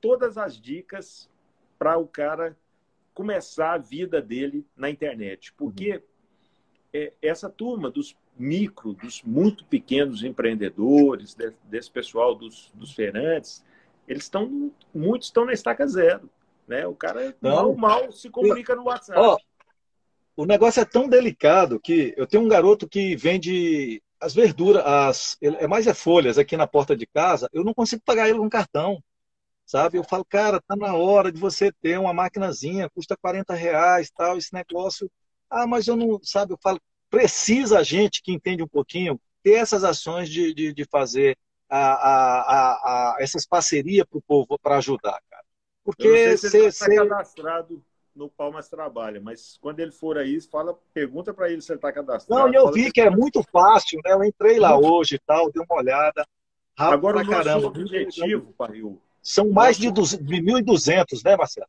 [0.00, 1.30] todas as dicas
[1.78, 2.56] para o cara
[3.14, 5.52] começar a vida dele na internet.
[5.54, 6.02] Porque uhum.
[6.92, 13.64] é, essa turma dos micro, dos muito pequenos empreendedores, desse pessoal dos, dos feirantes,
[14.06, 16.28] eles estão, muitos estão na estaca zero.
[16.66, 16.86] Né?
[16.86, 17.74] O cara Não.
[17.74, 19.20] mal, mal se comunica no WhatsApp.
[19.20, 19.36] Oh,
[20.36, 25.38] o negócio é tão delicado que eu tenho um garoto que vende as verduras, as,
[25.40, 28.48] é mais é folhas aqui na porta de casa, eu não consigo pagar ele com
[28.48, 29.02] cartão.
[29.64, 29.98] Sabe?
[29.98, 34.38] Eu falo, cara, tá na hora de você ter uma maquinazinha, custa 40 reais, tal,
[34.38, 35.10] esse negócio.
[35.50, 36.52] Ah, mas eu não, sabe?
[36.52, 36.80] Eu falo,
[37.10, 41.36] precisa a gente que entende um pouquinho ter essas ações de, de, de fazer
[41.68, 45.44] a, a, a, essas parcerias para o povo para ajudar, cara.
[45.84, 47.82] Porque eu se ele está cadastrado
[48.14, 51.92] no Palmas Trabalha, mas quando ele for aí, fala, pergunta para ele se ele está
[51.92, 52.40] cadastrado.
[52.40, 54.12] Não, eu vi que é muito fácil, né?
[54.12, 56.26] Eu entrei lá hoje e tal, dei uma olhada.
[56.76, 61.68] Agora, o caramba, objetivo, Parril, São mais de 1.200, né, Marcelo?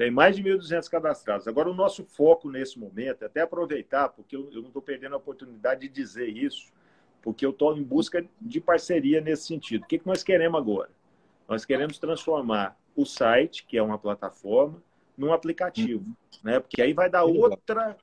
[0.00, 1.46] Tem mais de 1.200 cadastrados.
[1.46, 5.12] Agora, o nosso foco nesse momento, é até aproveitar, porque eu, eu não estou perdendo
[5.12, 6.72] a oportunidade de dizer isso,
[7.20, 9.82] porque eu estou em busca de parceria nesse sentido.
[9.82, 10.88] O que, que nós queremos agora?
[11.46, 14.82] Nós queremos transformar o site, que é uma plataforma,
[15.18, 16.14] num aplicativo, uhum.
[16.42, 16.60] né?
[16.60, 17.94] Porque aí vai dar outra,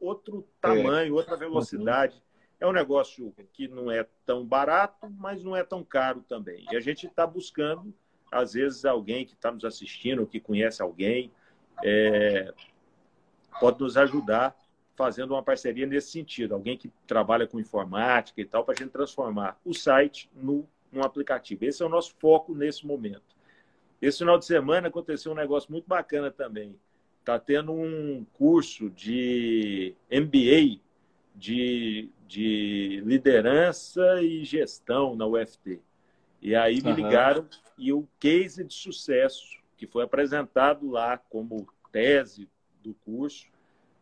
[0.00, 2.16] outro tamanho, outra velocidade.
[2.16, 2.20] Uhum.
[2.58, 6.66] É um negócio que não é tão barato, mas não é tão caro também.
[6.72, 7.94] E a gente está buscando
[8.30, 11.30] às vezes alguém que está nos assistindo, que conhece alguém,
[11.82, 12.52] é,
[13.60, 14.56] pode nos ajudar
[14.96, 18.90] fazendo uma parceria nesse sentido, alguém que trabalha com informática e tal, para a gente
[18.90, 21.64] transformar o site no, num aplicativo.
[21.64, 23.36] Esse é o nosso foco nesse momento.
[24.02, 26.74] Esse final de semana aconteceu um negócio muito bacana também.
[27.20, 30.80] Está tendo um curso de MBA
[31.34, 35.80] de, de liderança e gestão na UFT.
[36.40, 37.48] E aí me ligaram uhum.
[37.78, 42.48] e o case de sucesso que foi apresentado lá como tese
[42.82, 43.46] do curso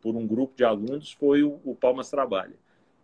[0.01, 2.55] por um grupo de alunos foi o, o Palmas Trabalha.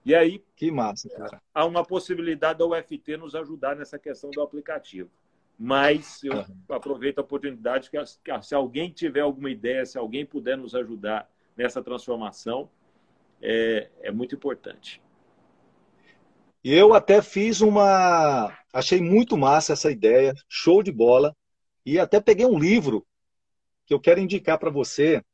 [0.05, 1.41] E aí que massa, cara.
[1.55, 5.11] Há uma possibilidade da UFT nos ajudar nessa questão do aplicativo.
[5.59, 6.45] Mas eu uhum.
[6.71, 7.97] aproveito a oportunidade que
[8.43, 12.69] se alguém tiver alguma ideia, se alguém puder nos ajudar nessa transformação,
[13.41, 15.01] é, é muito importante.
[16.65, 18.57] Eu até fiz uma.
[18.73, 21.37] Achei muito massa essa ideia, show de bola.
[21.85, 23.07] E até peguei um livro
[23.85, 25.25] que eu quero indicar para você.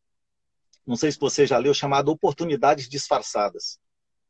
[0.86, 3.78] Não sei se você já leu, chamado Oportunidades Disfarçadas.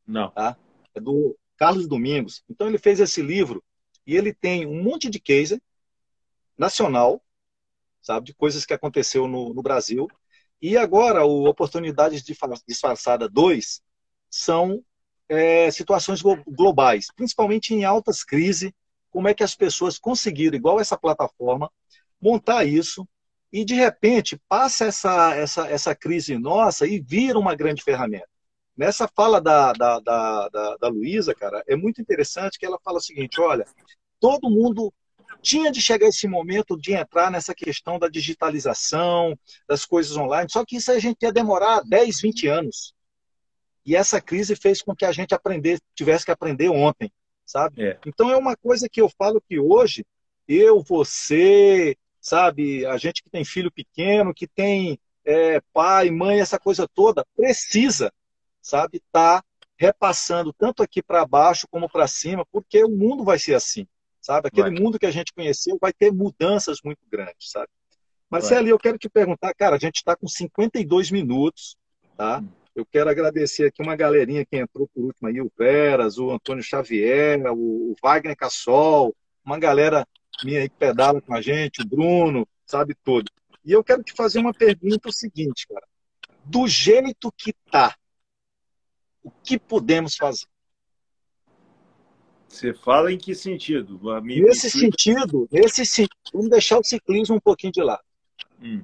[0.05, 0.29] Não.
[0.31, 0.57] Tá?
[0.93, 2.43] É do Carlos Domingos.
[2.49, 3.63] Então ele fez esse livro
[4.05, 5.61] e ele tem um monte de case
[6.57, 7.23] nacional,
[8.01, 10.07] sabe, de coisas que aconteceu no, no Brasil.
[10.61, 12.21] E agora o Oportunidades
[12.67, 13.81] Disfarçada 2
[14.29, 14.83] são
[15.29, 18.71] é, situações globais, principalmente em altas crises,
[19.11, 21.71] como é que as pessoas conseguiram, igual essa plataforma,
[22.21, 23.07] montar isso
[23.51, 28.27] e, de repente, passa essa, essa, essa crise nossa e vira uma grande ferramenta.
[28.77, 32.97] Nessa fala da, da, da, da, da Luísa, cara, é muito interessante que ela fala
[32.97, 33.65] o seguinte, olha,
[34.19, 34.93] todo mundo
[35.41, 40.63] tinha de chegar esse momento de entrar nessa questão da digitalização, das coisas online, só
[40.65, 42.93] que isso a gente ia demorar 10, 20 anos.
[43.89, 47.11] E essa crise fez com que a gente aprender, tivesse que aprender ontem,
[47.43, 47.83] sabe?
[47.83, 47.97] É.
[48.05, 50.05] Então é uma coisa que eu falo que hoje,
[50.47, 56.59] eu, você, sabe, a gente que tem filho pequeno, que tem é, pai, mãe, essa
[56.59, 58.13] coisa toda, precisa,
[58.61, 59.43] sabe, estar tá
[59.75, 63.87] repassando tanto aqui para baixo como para cima, porque o mundo vai ser assim,
[64.21, 64.49] sabe?
[64.49, 64.79] Aquele vai.
[64.79, 67.69] mundo que a gente conheceu vai ter mudanças muito grandes, sabe?
[68.29, 71.75] Marcelo, eu quero te perguntar, cara, a gente está com 52 minutos,
[72.15, 72.37] tá?
[72.37, 72.58] Hum.
[72.79, 76.63] Eu quero agradecer aqui uma galerinha que entrou por último aí, o Veras, o Antônio
[76.63, 79.13] Xavier, o Wagner Cassol,
[79.43, 80.07] uma galera
[80.45, 83.29] minha aí que pedala com a gente, o Bruno, sabe tudo.
[83.65, 85.85] E eu quero te fazer uma pergunta o seguinte, cara.
[86.45, 87.97] Do jeito que tá,
[89.21, 90.47] o que podemos fazer?
[92.47, 93.99] Você fala em que sentido?
[94.21, 94.83] Me, nesse me...
[94.83, 98.03] sentido, nesse sentido, vamos deixar o ciclismo um pouquinho de lado.
[98.61, 98.81] Hum.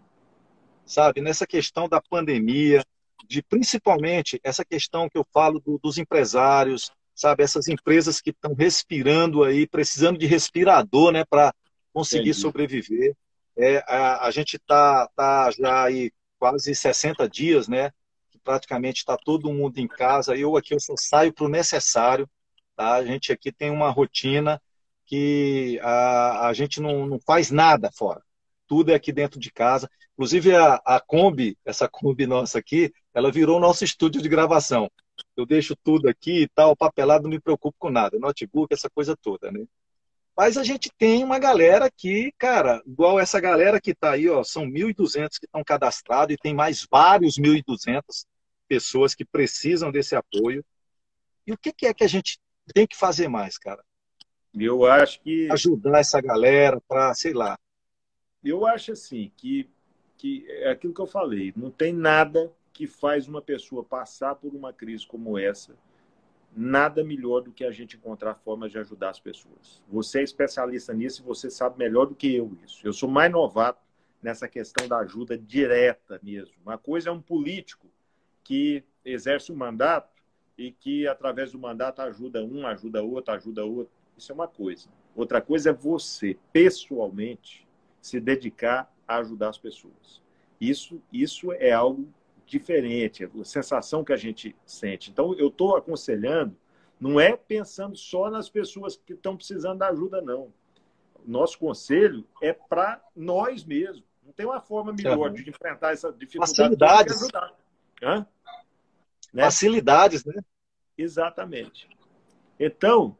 [0.85, 2.85] Sabe, nessa questão da pandemia,
[3.27, 8.53] de principalmente essa questão que eu falo do, dos empresários, sabe, essas empresas que estão
[8.53, 11.53] respirando aí, precisando de respirador, né, para
[11.93, 12.41] conseguir Entendi.
[12.41, 13.15] sobreviver.
[13.57, 17.91] É, a, a gente está tá já aí quase 60 dias, né,
[18.29, 20.35] que praticamente está todo mundo em casa.
[20.35, 22.29] Eu aqui eu só saio para o necessário,
[22.75, 22.95] tá?
[22.95, 24.61] A gente aqui tem uma rotina
[25.05, 28.21] que a, a gente não, não faz nada fora.
[28.67, 29.89] Tudo é aqui dentro de casa.
[30.13, 34.91] Inclusive a, a Kombi, essa Kombi nossa aqui, ela virou nosso estúdio de gravação.
[35.37, 38.19] Eu deixo tudo aqui e tal, papelado, não me preocupo com nada.
[38.19, 39.65] Notebook, essa coisa toda, né?
[40.35, 44.43] Mas a gente tem uma galera que, cara, igual essa galera que está aí, ó,
[44.43, 48.25] são 1.200 que estão cadastrados e tem mais vários 1.200
[48.67, 50.61] pessoas que precisam desse apoio.
[51.47, 52.37] E o que, que é que a gente
[52.73, 53.81] tem que fazer mais, cara?
[54.53, 55.49] Eu acho que.
[55.51, 57.57] Ajudar essa galera para, sei lá.
[58.43, 59.69] Eu acho assim que
[60.17, 64.53] que é aquilo que eu falei, não tem nada que faz uma pessoa passar por
[64.53, 65.77] uma crise como essa,
[66.53, 69.81] nada melhor do que a gente encontrar formas de ajudar as pessoas.
[69.87, 72.85] Você é especialista nisso e você sabe melhor do que eu isso.
[72.85, 73.81] Eu sou mais novato
[74.21, 76.53] nessa questão da ajuda direta mesmo.
[76.65, 77.87] Uma coisa é um político
[78.43, 80.21] que exerce um mandato
[80.57, 83.93] e que, através do mandato, ajuda um, ajuda outro, ajuda outro.
[84.17, 84.89] Isso é uma coisa.
[85.15, 87.65] Outra coisa é você, pessoalmente,
[88.01, 90.21] se dedicar a ajudar as pessoas.
[90.59, 92.13] Isso, isso é algo
[92.45, 95.11] diferente, a sensação que a gente sente.
[95.11, 96.55] Então, eu estou aconselhando,
[96.99, 100.53] não é pensando só nas pessoas que estão precisando da ajuda, não.
[101.25, 104.03] Nosso conselho é para nós mesmos.
[104.23, 107.21] Não tem uma forma melhor de enfrentar essa dificuldade Facilidades.
[107.21, 107.53] ajudar.
[108.01, 108.27] Hã?
[109.33, 109.43] Né?
[109.43, 110.41] Facilidades, né?
[110.97, 111.89] Exatamente.
[112.59, 113.17] Então,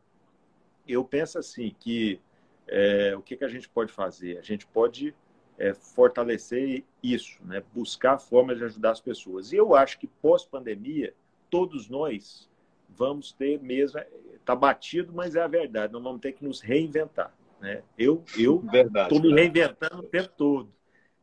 [0.88, 2.20] eu penso assim que
[2.68, 4.38] é, o que, que a gente pode fazer?
[4.38, 5.14] A gente pode
[5.58, 7.64] é, fortalecer isso, né?
[7.74, 9.52] buscar formas de ajudar as pessoas.
[9.52, 11.14] E eu acho que pós-pandemia,
[11.50, 12.50] todos nós
[12.90, 14.00] vamos ter mesmo,
[14.36, 17.34] está batido, mas é a verdade, nós vamos ter que nos reinventar.
[17.60, 17.82] Né?
[17.98, 20.70] Eu estou me reinventando o tempo todo.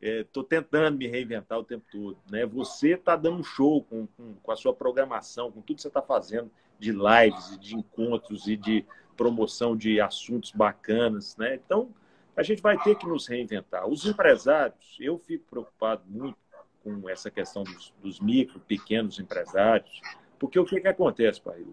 [0.01, 2.19] estou é, tentando me reinventar o tempo todo.
[2.31, 2.47] Né?
[2.47, 5.89] Você está dando um show com, com, com, a sua programação, com tudo que você
[5.89, 8.85] está fazendo de lives, de encontros e de
[9.17, 11.37] promoção de assuntos bacanas.
[11.37, 11.55] Né?
[11.55, 11.91] Então,
[12.37, 13.87] a gente vai ter que nos reinventar.
[13.87, 16.39] Os empresários, eu fico preocupado muito
[16.83, 20.01] com essa questão dos, dos micro, pequenos empresários,
[20.39, 21.65] porque o que, que acontece, pai?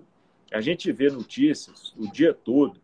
[0.52, 2.80] A gente vê notícias o dia todo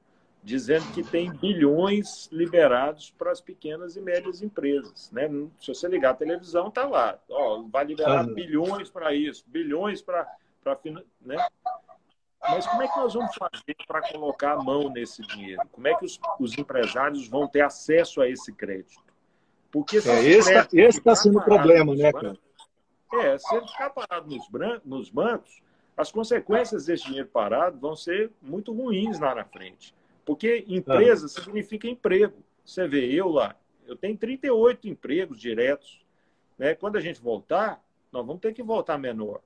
[0.45, 5.11] dizendo que tem bilhões liberados para as pequenas e médias empresas.
[5.11, 5.27] Né?
[5.59, 7.19] Se você ligar a televisão, está lá.
[7.27, 10.27] Ó, vai liberar bilhões para isso, bilhões para.
[11.21, 11.35] Né?
[12.49, 15.61] Mas como é que nós vamos fazer para colocar a mão nesse dinheiro?
[15.71, 19.03] Como é que os, os empresários vão ter acesso a esse crédito?
[19.71, 22.37] Porque é, esse está tá sendo o problema, né, cara?
[23.13, 24.47] É, se ele ficar parado nos,
[24.83, 25.61] nos bancos,
[25.97, 29.93] as consequências desse dinheiro parado vão ser muito ruins lá na frente.
[30.25, 31.29] Porque empresa ah.
[31.29, 32.43] significa emprego.
[32.63, 36.03] Você vê, eu lá, eu tenho 38 empregos diretos.
[36.57, 36.73] Né?
[36.73, 39.41] Quando a gente voltar, nós vamos ter que voltar menor.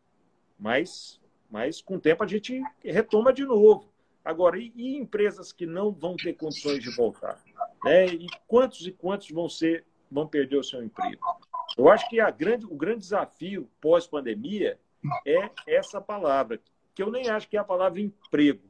[0.57, 1.18] Mas,
[1.49, 3.91] mas com o tempo a gente retoma de novo.
[4.23, 7.41] Agora, e, e empresas que não vão ter condições de voltar?
[7.83, 8.07] Né?
[8.07, 11.21] E quantos e quantos vão ser vão perder o seu emprego?
[11.77, 14.79] Eu acho que a grande, o grande desafio pós-pandemia
[15.25, 16.59] é essa palavra,
[16.93, 18.67] que eu nem acho que é a palavra emprego,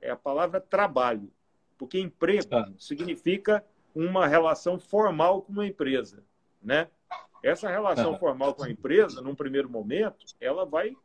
[0.00, 1.30] é a palavra trabalho.
[1.76, 2.68] Porque emprego ah.
[2.78, 3.64] significa
[3.94, 6.24] uma relação formal com uma empresa,
[6.62, 6.88] né?
[7.42, 8.18] Essa relação ah.
[8.18, 10.96] formal com a empresa, num primeiro momento, ela vai,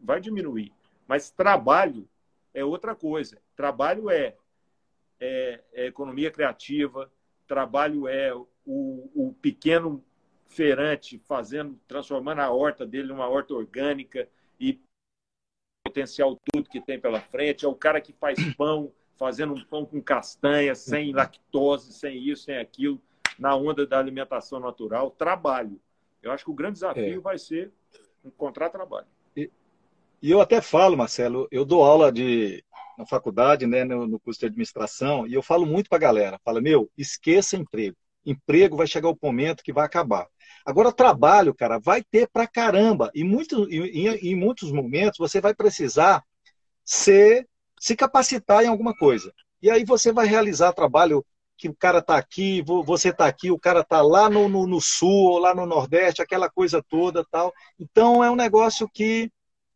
[0.00, 0.72] vai diminuir.
[1.06, 2.08] Mas trabalho
[2.54, 3.40] é outra coisa.
[3.56, 4.36] Trabalho é,
[5.18, 7.10] é, é economia criativa,
[7.46, 10.04] trabalho é o, o pequeno
[10.48, 14.28] feirante fazendo, transformando a horta dele numa horta orgânica
[14.58, 14.80] e
[15.84, 19.84] potencial tudo que tem pela frente, é o cara que faz pão, fazendo um pão
[19.84, 23.00] com castanha, sem lactose, sem isso, sem aquilo,
[23.38, 25.80] na onda da alimentação natural, trabalho.
[26.22, 27.20] Eu acho que o grande desafio é.
[27.20, 27.72] vai ser
[28.24, 29.06] encontrar trabalho.
[30.22, 32.64] E, eu até falo, Marcelo, eu dou aula de
[32.98, 36.40] na faculdade, né, no, no curso de administração, e eu falo muito para a galera,
[36.44, 37.96] fala, meu, esqueça emprego.
[38.26, 40.26] Emprego vai chegar o momento que vai acabar.
[40.66, 43.10] Agora, trabalho, cara, vai ter para caramba.
[43.14, 46.22] E muito, em, em muitos momentos você vai precisar
[46.84, 47.48] ser
[47.78, 49.32] se capacitar em alguma coisa.
[49.62, 51.24] E aí você vai realizar trabalho
[51.56, 54.80] que o cara está aqui, você está aqui, o cara está lá no, no, no,
[54.80, 57.52] sul ou lá no nordeste, aquela coisa toda tal.
[57.78, 59.30] Então é um negócio que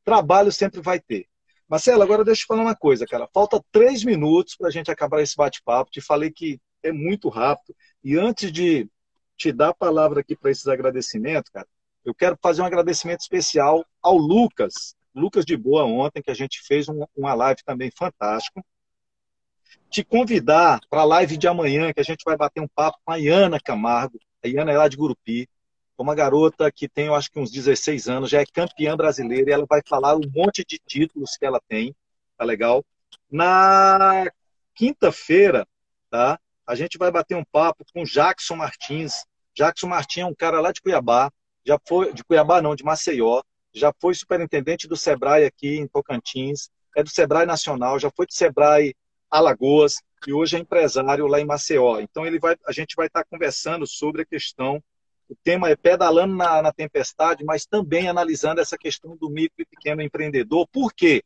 [0.04, 1.26] trabalho sempre vai ter.
[1.68, 3.28] Marcelo, agora deixa eu falar uma coisa, cara.
[3.32, 5.90] Falta três minutos para a gente acabar esse bate-papo.
[5.90, 7.74] Te falei que é muito rápido.
[8.02, 8.88] E antes de
[9.36, 11.66] te dar a palavra aqui para esses agradecimentos, cara,
[12.04, 16.60] eu quero fazer um agradecimento especial ao Lucas, Lucas de Boa ontem, que a gente
[16.66, 18.64] fez um, uma live também fantástico.
[19.90, 23.12] Te convidar para a live de amanhã, que a gente vai bater um papo com
[23.12, 24.18] a Iana Camargo.
[24.44, 25.48] A Iana é lá de Gurupi.
[25.96, 29.52] Uma garota que tem, eu acho que uns 16 anos, já é campeã brasileira, e
[29.52, 31.94] ela vai falar um monte de títulos que ela tem.
[32.36, 32.84] Tá legal?
[33.30, 34.26] Na
[34.74, 35.66] quinta-feira,
[36.10, 36.38] tá?
[36.66, 39.24] A gente vai bater um papo com Jackson Martins.
[39.54, 41.30] Jackson Martins é um cara lá de Cuiabá,
[41.64, 43.40] já foi de Cuiabá não, de Maceió,
[43.72, 48.32] já foi superintendente do Sebrae aqui em Tocantins, é do Sebrae Nacional, já foi do
[48.32, 48.94] Sebrae
[49.30, 52.00] Alagoas e hoje é empresário lá em Maceió.
[52.00, 54.82] Então ele vai, a gente vai estar conversando sobre a questão,
[55.28, 59.64] o tema é pedalando na, na tempestade, mas também analisando essa questão do micro e
[59.64, 60.66] pequeno empreendedor.
[60.68, 61.22] Por quê?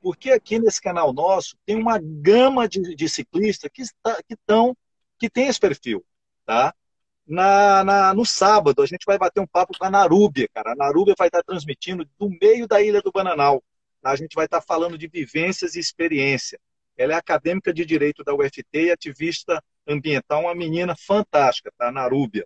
[0.00, 3.82] Porque aqui nesse canal nosso tem uma gama de, de ciclistas que,
[4.26, 4.36] que,
[5.18, 6.04] que tem esse perfil,
[6.46, 6.74] tá?
[7.30, 10.72] na, na, no sábado, a gente vai bater um papo com a Narúbia, cara.
[10.72, 13.62] A Narúbia vai estar transmitindo do meio da Ilha do Bananal.
[14.02, 16.58] A gente vai estar falando de vivências e experiência.
[16.96, 21.92] Ela é acadêmica de Direito da UFT e ativista ambiental, uma menina fantástica, tá?
[21.92, 22.44] Narúbia.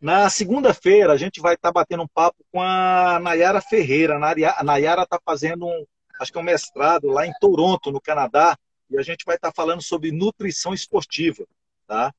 [0.00, 4.16] Na segunda-feira, a gente vai estar batendo um papo com a Nayara Ferreira.
[4.16, 5.84] A Nayara está fazendo um,
[6.18, 8.56] acho que é um mestrado lá em Toronto, no Canadá,
[8.88, 11.44] e a gente vai estar falando sobre nutrição esportiva,
[11.86, 12.14] tá?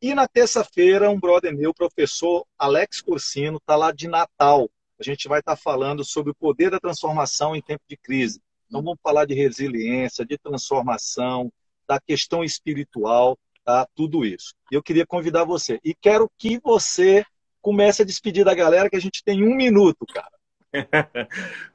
[0.00, 4.70] E na terça-feira, um brother meu, professor Alex Cursino, está lá de Natal.
[5.00, 8.40] A gente vai estar tá falando sobre o poder da transformação em tempo de crise.
[8.68, 11.52] Então, vamos falar de resiliência, de transformação,
[11.86, 13.86] da questão espiritual, tá?
[13.94, 14.54] tudo isso.
[14.70, 15.80] E eu queria convidar você.
[15.84, 17.24] E quero que você
[17.62, 20.34] comece a despedir da galera, que a gente tem um minuto, cara.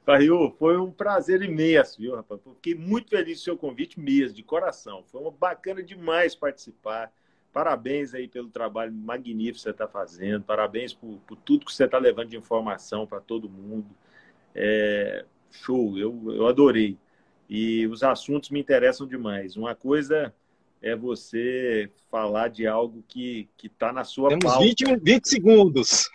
[0.04, 2.40] Paiu, foi um prazer imenso, viu, rapaz?
[2.56, 5.02] Fiquei muito feliz com o seu convite mesmo, de coração.
[5.10, 7.12] Foi uma bacana demais participar.
[7.52, 11.84] Parabéns aí pelo trabalho magnífico que você está fazendo, parabéns por, por, tudo que você
[11.84, 13.90] está levando de informação para todo mundo.
[14.54, 16.96] É, show, eu, eu adorei.
[17.48, 19.56] E os assuntos me interessam demais.
[19.56, 20.32] Uma coisa
[20.82, 24.64] é você falar de algo que está na sua Temos pauta.
[24.64, 26.10] 20, 20 segundos.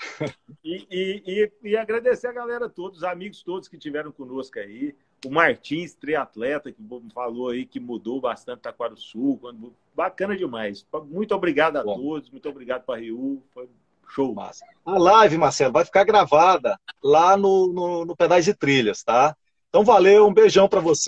[0.63, 4.95] E, e, e, e, agradecer a galera todos, os amigos todos que tiveram conosco aí.
[5.23, 6.81] O Martins, triatleta, que
[7.13, 9.39] falou aí que mudou bastante Taquaro Sul.
[9.93, 10.85] Bacana demais.
[11.05, 11.95] Muito obrigado a Bom.
[11.95, 13.43] todos, muito obrigado para a Rio.
[13.53, 13.69] Foi
[14.09, 14.33] show.
[14.33, 14.65] Massa.
[14.85, 19.35] A live, Marcelo, vai ficar gravada lá no, no, no Pedais e Trilhas, tá?
[19.69, 21.03] Então valeu, um beijão para você.